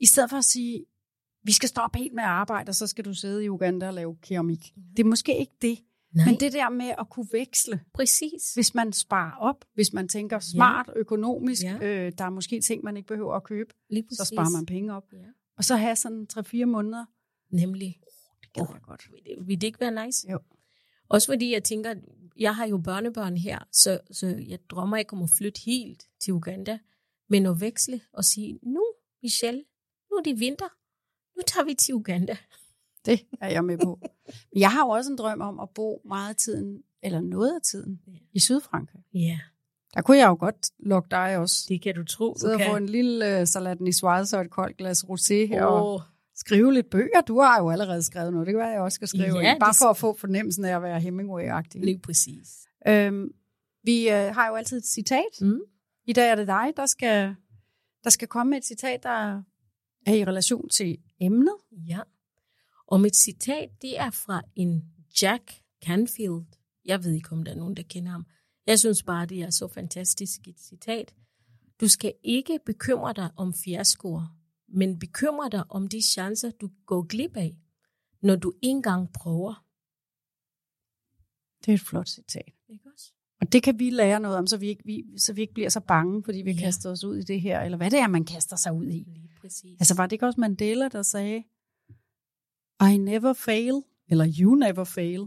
i 0.00 0.06
stedet 0.06 0.30
for 0.30 0.36
at 0.36 0.44
sige, 0.44 0.84
vi 1.44 1.52
skal 1.52 1.68
stoppe 1.68 1.98
helt 1.98 2.14
med 2.14 2.22
at 2.22 2.28
arbejde, 2.28 2.70
og 2.70 2.74
så 2.74 2.86
skal 2.86 3.04
du 3.04 3.14
sidde 3.14 3.44
i 3.44 3.48
Uganda 3.48 3.86
og 3.88 3.94
lave 3.94 4.16
keramik. 4.22 4.72
Det 4.96 4.98
er 5.02 5.08
måske 5.08 5.38
ikke 5.38 5.52
det, 5.62 5.78
Nej, 6.14 6.24
men 6.26 6.40
det 6.40 6.52
der 6.52 6.68
med 6.70 6.92
at 6.98 7.08
kunne 7.10 7.26
veksle, 7.32 7.80
præcis. 7.94 8.54
hvis 8.54 8.74
man 8.74 8.92
sparer 8.92 9.36
op, 9.36 9.64
hvis 9.74 9.92
man 9.92 10.08
tænker 10.08 10.38
smart, 10.38 10.90
økonomisk, 10.96 11.62
Ja. 11.62 11.74
øh, 12.06 12.12
der 12.18 12.24
er 12.24 12.30
måske 12.30 12.60
ting, 12.60 12.84
man 12.84 12.96
ikke 12.96 13.06
behøver 13.06 13.34
at 13.34 13.44
købe, 13.44 13.74
så 14.10 14.24
sparer 14.24 14.50
man 14.50 14.66
penge 14.66 14.94
op. 14.94 15.04
Ja. 15.12 15.18
Og 15.56 15.64
så 15.64 15.76
have 15.76 15.96
sådan 15.96 16.26
3-4 16.32 16.64
måneder, 16.64 17.04
Nemlig. 17.50 17.98
det 18.42 18.52
gad 18.52 18.62
Åh. 18.62 18.68
jeg 18.72 18.82
godt. 18.82 19.08
Vil 19.10 19.20
det, 19.36 19.46
vil 19.48 19.60
det 19.60 19.66
ikke 19.66 19.80
være 19.80 20.06
nice? 20.06 20.30
Jo. 20.30 20.38
Også 21.08 21.26
fordi 21.28 21.52
jeg 21.52 21.64
tænker, 21.64 21.94
jeg 22.36 22.56
har 22.56 22.66
jo 22.66 22.78
børnebørn 22.78 23.36
her, 23.36 23.58
så, 23.72 24.00
så 24.10 24.26
jeg 24.48 24.58
drømmer 24.70 24.96
ikke 24.96 25.12
om 25.12 25.22
at 25.22 25.30
flytte 25.38 25.60
helt 25.66 26.06
til 26.20 26.32
Uganda, 26.34 26.78
men 27.28 27.46
at 27.46 27.60
veksle 27.60 28.00
og 28.12 28.24
sige, 28.24 28.58
nu 28.62 28.84
Michelle, 29.22 29.64
nu 30.10 30.16
er 30.16 30.22
det 30.22 30.40
vinter, 30.40 30.68
nu 31.36 31.42
tager 31.46 31.64
vi 31.64 31.74
til 31.74 31.94
Uganda. 31.94 32.36
Det 33.06 33.20
er 33.40 33.48
jeg 33.50 33.64
med 33.64 33.78
på. 33.78 33.98
Men 34.52 34.60
jeg 34.60 34.70
har 34.70 34.84
jo 34.84 34.88
også 34.88 35.10
en 35.10 35.18
drøm 35.18 35.40
om 35.40 35.60
at 35.60 35.68
bo 35.74 36.02
meget 36.04 36.28
af 36.30 36.36
tiden, 36.36 36.82
eller 37.02 37.20
noget 37.20 37.54
af 37.54 37.60
tiden, 37.62 38.00
Ja. 38.06 38.12
i 38.32 38.40
Sydfrankrig. 38.40 39.00
Ja, 39.14 39.38
Der 39.94 40.02
kunne 40.02 40.16
jeg 40.16 40.26
jo 40.28 40.36
godt 40.40 40.70
lokke 40.78 41.08
dig 41.10 41.36
også. 41.38 41.66
det 41.68 41.82
kan 41.82 41.94
du 41.94 42.04
tro, 42.04 42.36
Sidde 42.38 42.54
og 42.54 42.60
få 42.70 42.76
en 42.76 42.86
lille 42.86 43.40
uh, 43.40 43.46
salat 43.46 43.78
niçoise 43.80 44.36
og 44.36 44.40
et 44.44 44.50
koldt 44.50 44.76
glas 44.76 45.04
rosé 45.04 45.34
her, 45.34 45.64
og 45.64 46.02
skrive 46.34 46.74
lidt 46.74 46.90
bøger. 46.90 47.20
Du 47.20 47.40
har 47.40 47.58
jo 47.62 47.70
allerede 47.70 48.02
skrevet 48.02 48.32
noget. 48.32 48.46
Det 48.46 48.52
kan 48.52 48.58
være, 48.58 48.68
jeg 48.68 48.80
også 48.80 48.94
skal 48.94 49.08
skrive. 49.08 49.38
Ja, 49.38 49.56
Bare 49.60 49.74
for 49.74 49.86
at 49.90 49.96
få 49.96 50.16
fornemmelsen 50.16 50.64
af 50.64 50.76
at 50.76 50.82
være 50.82 51.00
Hemingway-agtig. 51.00 51.80
lige 51.84 51.98
præcis. 51.98 52.48
Øhm, 52.88 53.30
vi 53.84 54.08
øh, 54.08 54.34
har 54.34 54.48
jo 54.48 54.54
altid 54.54 54.78
et 54.78 54.86
citat. 54.86 55.40
Mm. 55.40 55.60
I 56.08 56.12
dag 56.12 56.30
er 56.30 56.34
det 56.34 56.46
dig, 56.46 56.72
der 56.76 56.86
skal, 56.86 57.34
der 58.04 58.10
skal 58.10 58.28
komme 58.28 58.50
med 58.50 58.58
et 58.58 58.64
citat, 58.64 59.02
der 59.02 59.42
er 60.06 60.14
i 60.14 60.24
relation 60.24 60.68
til 60.68 60.98
emnet. 61.20 61.56
Ja. 61.72 62.00
Og 62.86 63.00
mit 63.00 63.16
citat, 63.16 63.70
det 63.82 63.98
er 63.98 64.10
fra 64.10 64.42
en 64.56 64.92
Jack 65.22 65.62
Canfield. 65.84 66.44
Jeg 66.84 67.04
ved 67.04 67.12
ikke, 67.12 67.32
om 67.32 67.44
der 67.44 67.52
er 67.52 67.56
nogen, 67.56 67.76
der 67.76 67.82
kender 67.82 68.10
ham. 68.10 68.26
Jeg 68.66 68.78
synes 68.78 69.02
bare, 69.02 69.26
det 69.26 69.42
er 69.42 69.50
så 69.50 69.68
fantastisk 69.68 70.48
et 70.48 70.60
citat. 70.60 71.14
Du 71.80 71.88
skal 71.88 72.14
ikke 72.22 72.58
bekymre 72.66 73.12
dig 73.12 73.30
om 73.36 73.54
fiaskoer, 73.54 74.36
men 74.68 74.98
bekymre 74.98 75.48
dig 75.52 75.64
om 75.70 75.88
de 75.88 76.02
chancer, 76.02 76.50
du 76.50 76.70
går 76.86 77.06
glip 77.06 77.36
af, 77.36 77.56
når 78.20 78.36
du 78.36 78.52
engang 78.62 79.12
prøver. 79.12 79.64
Det 81.60 81.68
er 81.68 81.74
et 81.74 81.80
flot 81.80 82.08
citat. 82.08 82.52
Ikke 82.68 82.84
også? 82.94 83.12
Og 83.40 83.52
det 83.52 83.62
kan 83.62 83.78
vi 83.78 83.90
lære 83.90 84.20
noget 84.20 84.36
om, 84.38 84.46
så 84.46 84.56
vi 84.56 84.68
ikke, 84.68 84.82
vi, 84.84 85.04
så 85.18 85.32
vi 85.32 85.40
ikke 85.40 85.54
bliver 85.54 85.68
så 85.68 85.80
bange, 85.80 86.24
fordi 86.24 86.42
vi 86.42 86.50
Ja. 86.52 86.60
kaster 86.60 86.90
os 86.90 87.04
ud 87.04 87.16
i 87.16 87.22
det 87.22 87.40
her, 87.40 87.60
eller 87.60 87.76
hvad 87.78 87.90
det 87.90 87.98
er, 87.98 88.06
man 88.08 88.24
kaster 88.24 88.56
sig 88.56 88.72
ud 88.72 88.86
i. 88.86 89.04
Lige 89.06 89.30
præcis. 89.40 89.80
Altså 89.80 89.94
var 89.94 90.06
det 90.06 90.12
ikke 90.12 90.26
også 90.26 90.40
Mandela, 90.40 90.88
der 90.88 91.02
sagde, 91.02 91.44
I 92.92 92.96
never 92.96 93.32
fail, 93.32 93.82
eller 94.08 94.34
you 94.40 94.54
never 94.54 94.84
fail. 94.84 95.20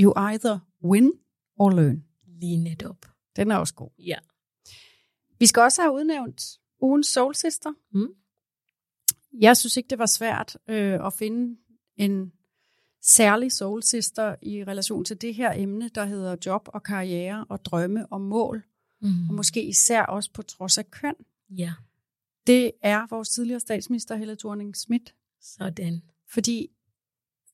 You 0.00 0.12
either 0.32 0.58
win 0.84 1.12
or 1.56 1.70
learn. 1.70 2.04
Lige 2.26 2.56
netop. 2.56 3.06
Den 3.36 3.50
er 3.50 3.56
også 3.56 3.74
god. 3.74 3.90
Ja. 3.98 4.18
Vi 5.38 5.46
skal 5.46 5.62
også 5.62 5.82
have 5.82 5.94
udnævnt 5.94 6.42
ugens 6.80 7.06
Soul 7.06 7.34
Sister. 7.34 7.72
Mm. 7.92 8.08
Jeg 9.40 9.56
synes 9.56 9.76
ikke, 9.76 9.88
det 9.90 9.98
var 9.98 10.06
svært 10.06 10.56
øh, 10.68 11.06
at 11.06 11.12
finde 11.12 11.56
en 11.96 12.32
særlig 13.06 13.52
Soul 13.52 13.82
Sister 13.82 14.34
i 14.42 14.64
relation 14.64 15.04
til 15.04 15.20
det 15.20 15.34
her 15.34 15.52
emne, 15.56 15.88
der 15.88 16.04
hedder 16.04 16.36
job 16.46 16.68
og 16.72 16.82
karriere 16.82 17.44
og 17.48 17.64
drømme 17.64 18.06
og 18.06 18.20
mål, 18.20 18.62
Mm. 19.00 19.28
og 19.28 19.34
måske 19.34 19.64
især 19.64 20.02
også 20.02 20.30
på 20.32 20.42
trods 20.42 20.78
af 20.78 20.90
køn. 20.90 21.14
Ja, 21.50 21.72
Det 22.46 22.72
er 22.82 23.06
vores 23.10 23.28
tidligere 23.28 23.60
statsminister 23.60 24.16
Helle 24.16 24.36
thorning 24.36 24.76
Schmidt. 24.76 25.14
sådan. 25.40 26.02
Fordi 26.28 26.68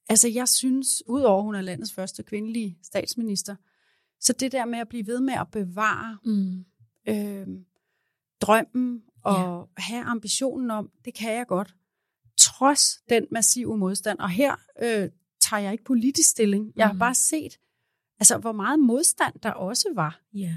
altså 0.08 0.28
jeg 0.28 0.48
synes, 0.48 0.88
udover 1.06 1.42
hun 1.42 1.54
er 1.54 1.60
landets 1.60 1.92
første 1.92 2.22
kvindelige 2.22 2.78
statsminister, 2.82 3.56
så 4.20 4.32
det 4.32 4.52
der 4.52 4.64
med 4.64 4.78
at 4.78 4.88
blive 4.88 5.06
ved 5.06 5.20
med 5.20 5.34
at 5.34 5.46
bevare 5.52 6.18
Mm. 6.24 6.64
øh, 7.08 7.46
drømmen 8.40 9.02
og 9.24 9.68
ja. 9.78 9.82
have 9.82 10.04
ambitionen 10.04 10.70
om, 10.70 10.90
det 11.04 11.14
kan 11.14 11.32
jeg 11.34 11.46
godt, 11.46 11.74
trods 12.36 13.02
den 13.08 13.26
massive 13.30 13.78
modstand. 13.78 14.18
Og 14.18 14.30
her 14.30 14.54
øh, 14.82 15.10
tager 15.52 15.62
jeg 15.62 15.72
ikke 15.72 15.84
politisk 15.84 16.30
stilling. 16.30 16.72
Jeg 16.76 16.86
har 16.86 16.92
Mhm. 16.92 16.98
bare 17.00 17.14
set, 17.14 17.58
altså, 18.20 18.38
hvor 18.38 18.52
meget 18.52 18.78
modstand 18.80 19.34
der 19.42 19.50
også 19.50 19.88
var. 19.94 20.20
Ja. 20.34 20.56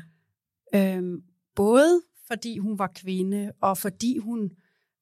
Øhm, 0.76 1.24
både 1.56 2.02
fordi 2.28 2.58
hun 2.58 2.80
var 2.80 2.92
kvinde, 2.96 3.52
og 3.62 3.78
fordi 3.78 4.18
hun 4.18 4.52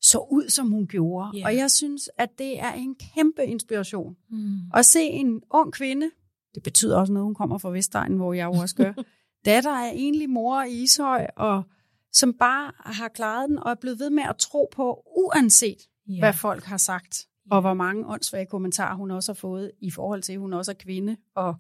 så 0.02 0.18
ud, 0.32 0.50
som 0.50 0.72
hun 0.72 0.88
gjorde. 0.88 1.38
Ja. 1.38 1.46
Og 1.46 1.56
jeg 1.56 1.72
synes, 1.72 2.10
at 2.18 2.30
det 2.38 2.60
er 2.60 2.72
en 2.72 2.96
kæmpe 2.96 3.46
inspiration. 3.46 4.16
Mm. 4.30 4.58
At 4.74 4.86
se 4.86 5.02
en 5.04 5.42
ung 5.52 5.74
kvinde, 5.74 6.12
det 6.56 6.64
betyder 6.64 6.98
også 7.00 7.14
noget, 7.14 7.26
hun 7.26 7.36
kommer 7.36 7.58
fra 7.58 7.70
Vestegnen, 7.70 8.18
hvor 8.18 8.34
jeg 8.34 8.46
jo 8.46 8.52
også 8.52 8.76
gør, 8.76 8.94
datter 9.46 9.72
er 9.72 9.92
egentlig 9.92 10.30
mor 10.30 10.64
i 10.64 10.72
Ishøj, 10.84 11.28
og 11.36 11.64
som 12.12 12.34
bare 12.34 12.72
har 12.80 13.08
klaret 13.08 13.50
den, 13.50 13.60
og 13.60 13.72
er 13.72 13.76
blevet 13.76 14.00
ved 14.00 14.10
med 14.10 14.24
at 14.30 14.36
tro 14.38 14.70
på, 14.72 15.04
uanset 15.18 15.78
Ja. 16.08 16.20
hvad 16.20 16.34
folk 16.34 16.64
har 16.64 16.78
sagt, 16.78 17.28
og 17.52 17.62
hvor 17.62 17.74
mange 17.74 18.08
åndssvage 18.08 18.46
kommentarer 18.46 18.96
hun 18.96 19.12
også 19.12 19.32
har 19.32 19.36
fået, 19.36 19.72
i 19.82 19.92
forhold 19.92 20.22
til, 20.22 20.34
at 20.34 20.40
hun 20.40 20.54
også 20.54 20.72
er 20.72 20.76
kvinde, 20.76 21.18
og, 21.36 21.56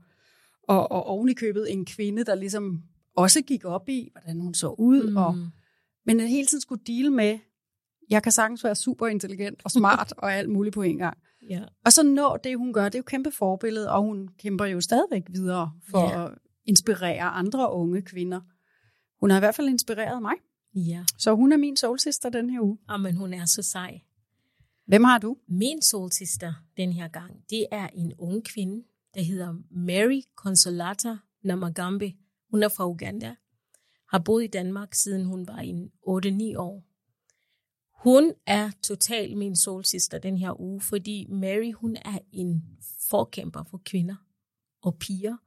og, 0.67 0.91
og 0.91 1.05
oven 1.05 1.29
i 1.29 1.33
købet 1.33 1.71
en 1.71 1.85
kvinde, 1.85 2.23
der 2.23 2.35
ligesom 2.35 2.83
også 3.17 3.41
gik 3.41 3.65
op 3.65 3.89
i, 3.89 4.09
hvordan 4.11 4.39
hun 4.39 4.53
så 4.53 4.67
ud, 4.67 5.09
mm. 5.09 5.17
og, 5.17 5.35
men 6.05 6.19
at 6.19 6.29
hele 6.29 6.47
tiden 6.47 6.61
skulle 6.61 6.83
deal 6.87 7.11
med, 7.11 7.39
jeg 8.09 8.23
kan 8.23 8.31
sagtens 8.31 8.63
være 8.63 8.75
super 8.75 9.07
intelligent 9.07 9.61
og 9.65 9.71
smart 9.71 10.13
og 10.17 10.33
alt 10.33 10.49
muligt 10.49 10.73
på 10.73 10.81
en 10.81 10.97
gang. 10.97 11.17
Ja. 11.49 11.63
Og 11.85 11.93
så 11.93 12.03
nå 12.03 12.37
det, 12.43 12.57
hun 12.57 12.73
gør, 12.73 12.83
det 12.85 12.95
er 12.95 12.99
jo 12.99 13.03
kæmpe 13.03 13.31
forbillede, 13.31 13.91
og 13.91 14.01
hun 14.01 14.29
kæmper 14.39 14.65
jo 14.65 14.81
stadigvæk 14.81 15.23
videre 15.33 15.71
for 15.91 16.09
Ja. 16.19 16.25
at 16.25 16.31
inspirere 16.65 17.23
andre 17.23 17.71
unge 17.73 18.01
kvinder. 18.01 18.41
Hun 19.19 19.29
har 19.29 19.37
i 19.37 19.39
hvert 19.39 19.55
fald 19.55 19.69
inspireret 19.69 20.21
mig, 20.21 20.33
Ja. 20.75 21.03
så 21.17 21.35
hun 21.35 21.51
er 21.51 21.57
min 21.57 21.77
soulsister 21.77 22.29
den 22.29 22.49
her 22.49 22.61
uge. 22.61 22.77
Og 22.89 22.99
men 23.01 23.15
hun 23.15 23.33
er 23.33 23.45
så 23.45 23.61
sej. 23.61 24.01
Hvem 24.85 25.03
har 25.03 25.17
du? 25.17 25.37
Min 25.47 25.81
solsister 25.81 26.53
den 26.77 26.93
her 26.93 27.07
gang, 27.07 27.43
det 27.49 27.65
er 27.71 27.87
en 27.87 28.13
ung 28.17 28.43
kvinde, 28.43 28.85
der 29.13 29.21
hedder 29.21 29.53
Mary 29.71 30.21
Consolata 30.35 31.17
Namagambe. 31.43 32.13
Hun 32.51 32.63
er 32.63 32.69
fra 32.69 32.87
Uganda. 32.89 33.35
Har 34.09 34.19
boet 34.19 34.43
i 34.43 34.47
Danmark, 34.47 34.93
siden 34.93 35.25
hun 35.25 35.47
var 35.47 35.57
en 35.57 35.91
8-9 36.07 36.57
år. 36.57 36.83
Hun 38.03 38.33
er 38.45 38.71
totalt 38.83 39.37
min 39.37 39.55
solsister 39.55 40.19
den 40.19 40.37
her 40.37 40.61
uge, 40.61 40.81
fordi 40.81 41.25
Mary, 41.29 41.73
hun 41.73 41.95
er 41.95 42.19
en 42.31 42.63
forkæmper 43.09 43.63
for 43.63 43.81
kvinder 43.85 44.15
og 44.81 44.97
piger. 44.99 45.37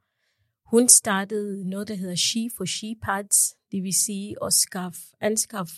Hun 0.71 0.89
startede 0.89 1.69
noget, 1.69 1.89
der 1.89 1.95
hedder 1.95 2.15
She 2.15 2.51
for 2.57 2.65
She 2.65 2.95
Pads, 3.03 3.57
det 3.73 3.83
vil 3.83 3.95
sige 3.95 4.37
at 4.45 4.53
skaffe, 4.53 5.01
anskaffe 5.21 5.75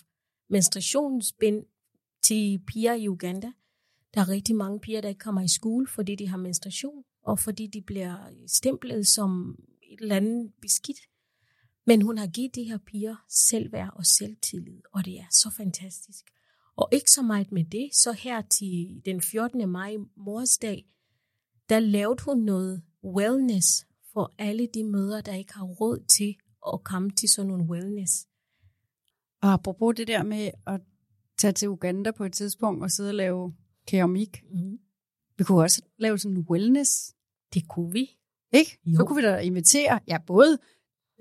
menstruationsbind 0.50 1.64
til 2.28 2.58
piger 2.66 2.94
i 2.94 3.08
Uganda. 3.08 3.52
Der 4.14 4.20
er 4.20 4.28
rigtig 4.28 4.56
mange 4.56 4.80
piger, 4.80 5.00
der 5.00 5.08
ikke 5.08 5.18
kommer 5.18 5.40
i 5.40 5.48
skole, 5.48 5.86
fordi 5.86 6.14
de 6.14 6.28
har 6.28 6.36
menstruation, 6.36 7.04
og 7.22 7.38
fordi 7.38 7.66
de 7.66 7.82
bliver 7.82 8.16
stemplet 8.46 9.06
som 9.06 9.56
et 9.82 10.00
eller 10.00 10.16
andet 10.16 10.52
beskidt. 10.62 10.98
Men 11.86 12.02
hun 12.02 12.18
har 12.18 12.26
givet 12.26 12.54
de 12.54 12.64
her 12.64 12.78
piger 12.86 13.16
selvværd 13.28 13.90
og 13.94 14.06
selvtillid, 14.06 14.80
og 14.92 15.04
det 15.04 15.18
er 15.18 15.26
så 15.30 15.50
fantastisk. 15.56 16.24
Og 16.76 16.88
ikke 16.92 17.10
så 17.10 17.22
meget 17.22 17.52
med 17.52 17.64
det, 17.64 17.90
så 17.92 18.12
her 18.12 18.42
til 18.42 19.02
den 19.04 19.22
14. 19.22 19.68
maj, 19.68 19.96
mors 20.16 20.58
dag, 20.58 20.86
der 21.68 21.80
lavede 21.80 22.22
hun 22.24 22.38
noget 22.38 22.82
wellness 23.04 23.86
for 24.12 24.34
alle 24.38 24.68
de 24.74 24.84
mødre, 24.84 25.20
der 25.20 25.34
ikke 25.34 25.54
har 25.54 25.64
råd 25.64 26.04
til 26.18 26.36
at 26.72 26.84
komme 26.84 27.10
til 27.10 27.28
sådan 27.28 27.48
nogle 27.48 27.64
wellness. 27.64 28.26
Og 29.42 29.52
apropos 29.52 29.94
det 29.96 30.08
der 30.08 30.22
med 30.22 30.50
at 30.66 30.80
tage 31.38 31.52
til 31.52 31.68
Uganda 31.68 32.10
på 32.10 32.24
et 32.24 32.32
tidspunkt 32.32 32.82
og 32.82 32.90
sidde 32.90 33.10
og 33.10 33.14
lave 33.14 33.52
keramik. 33.86 34.42
Mm. 34.52 34.78
Vi 35.38 35.44
kunne 35.44 35.62
også 35.62 35.82
lave 35.98 36.18
sådan 36.18 36.36
en 36.36 36.46
wellness, 36.50 37.14
Det 37.54 37.68
kunne 37.68 37.92
vi. 37.92 38.10
ikke? 38.52 38.78
Jo. 38.86 38.96
Så 38.96 39.04
kunne 39.04 39.22
vi 39.22 39.28
da 39.28 39.38
invitere, 39.38 39.98
ja, 40.08 40.18
både 40.26 40.58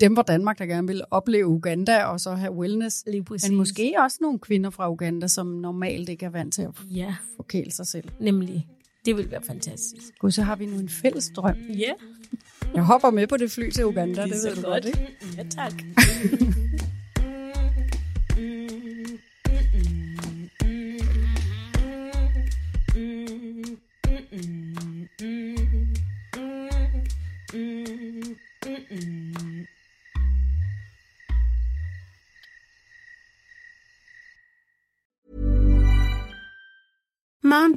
dem 0.01 0.15
fra 0.15 0.21
Danmark, 0.23 0.57
der 0.59 0.65
gerne 0.65 0.87
vil 0.87 1.01
opleve 1.11 1.47
Uganda, 1.47 2.03
og 2.03 2.19
så 2.19 2.31
have 2.35 2.53
wellness. 2.53 3.03
Lige 3.07 3.23
præcis. 3.23 3.49
Men 3.49 3.57
måske 3.57 3.93
også 3.99 4.17
nogle 4.21 4.39
kvinder 4.39 4.69
fra 4.69 4.91
Uganda, 4.91 5.27
som 5.27 5.47
normalt 5.47 6.09
ikke 6.09 6.25
er 6.25 6.29
vant 6.29 6.53
til 6.53 6.61
at 6.61 6.69
Ja, 6.89 7.15
forkæle 7.35 7.71
sig 7.71 7.87
selv. 7.87 8.09
nemlig. 8.19 8.67
Det 9.05 9.17
vil 9.17 9.31
være 9.31 9.41
fantastisk. 9.43 10.03
Gud, 10.19 10.31
så 10.31 10.41
har 10.41 10.55
vi 10.55 10.65
nu 10.65 10.79
en 10.79 10.89
fælles 10.89 11.31
drøm. 11.35 11.55
Ja, 11.57 11.91
Jeg 12.75 12.83
hopper 12.83 13.09
med 13.11 13.27
på 13.27 13.37
det 13.37 13.51
fly 13.51 13.69
til 13.69 13.85
Uganda, 13.85 14.23
det, 14.23 14.31
det 14.33 14.39
ved 14.43 14.55
du 14.55 14.61
godt, 14.61 14.83
godt. 14.83 14.85
ikke? 14.85 15.17
Ja, 15.37 15.43
tak. 15.49 15.73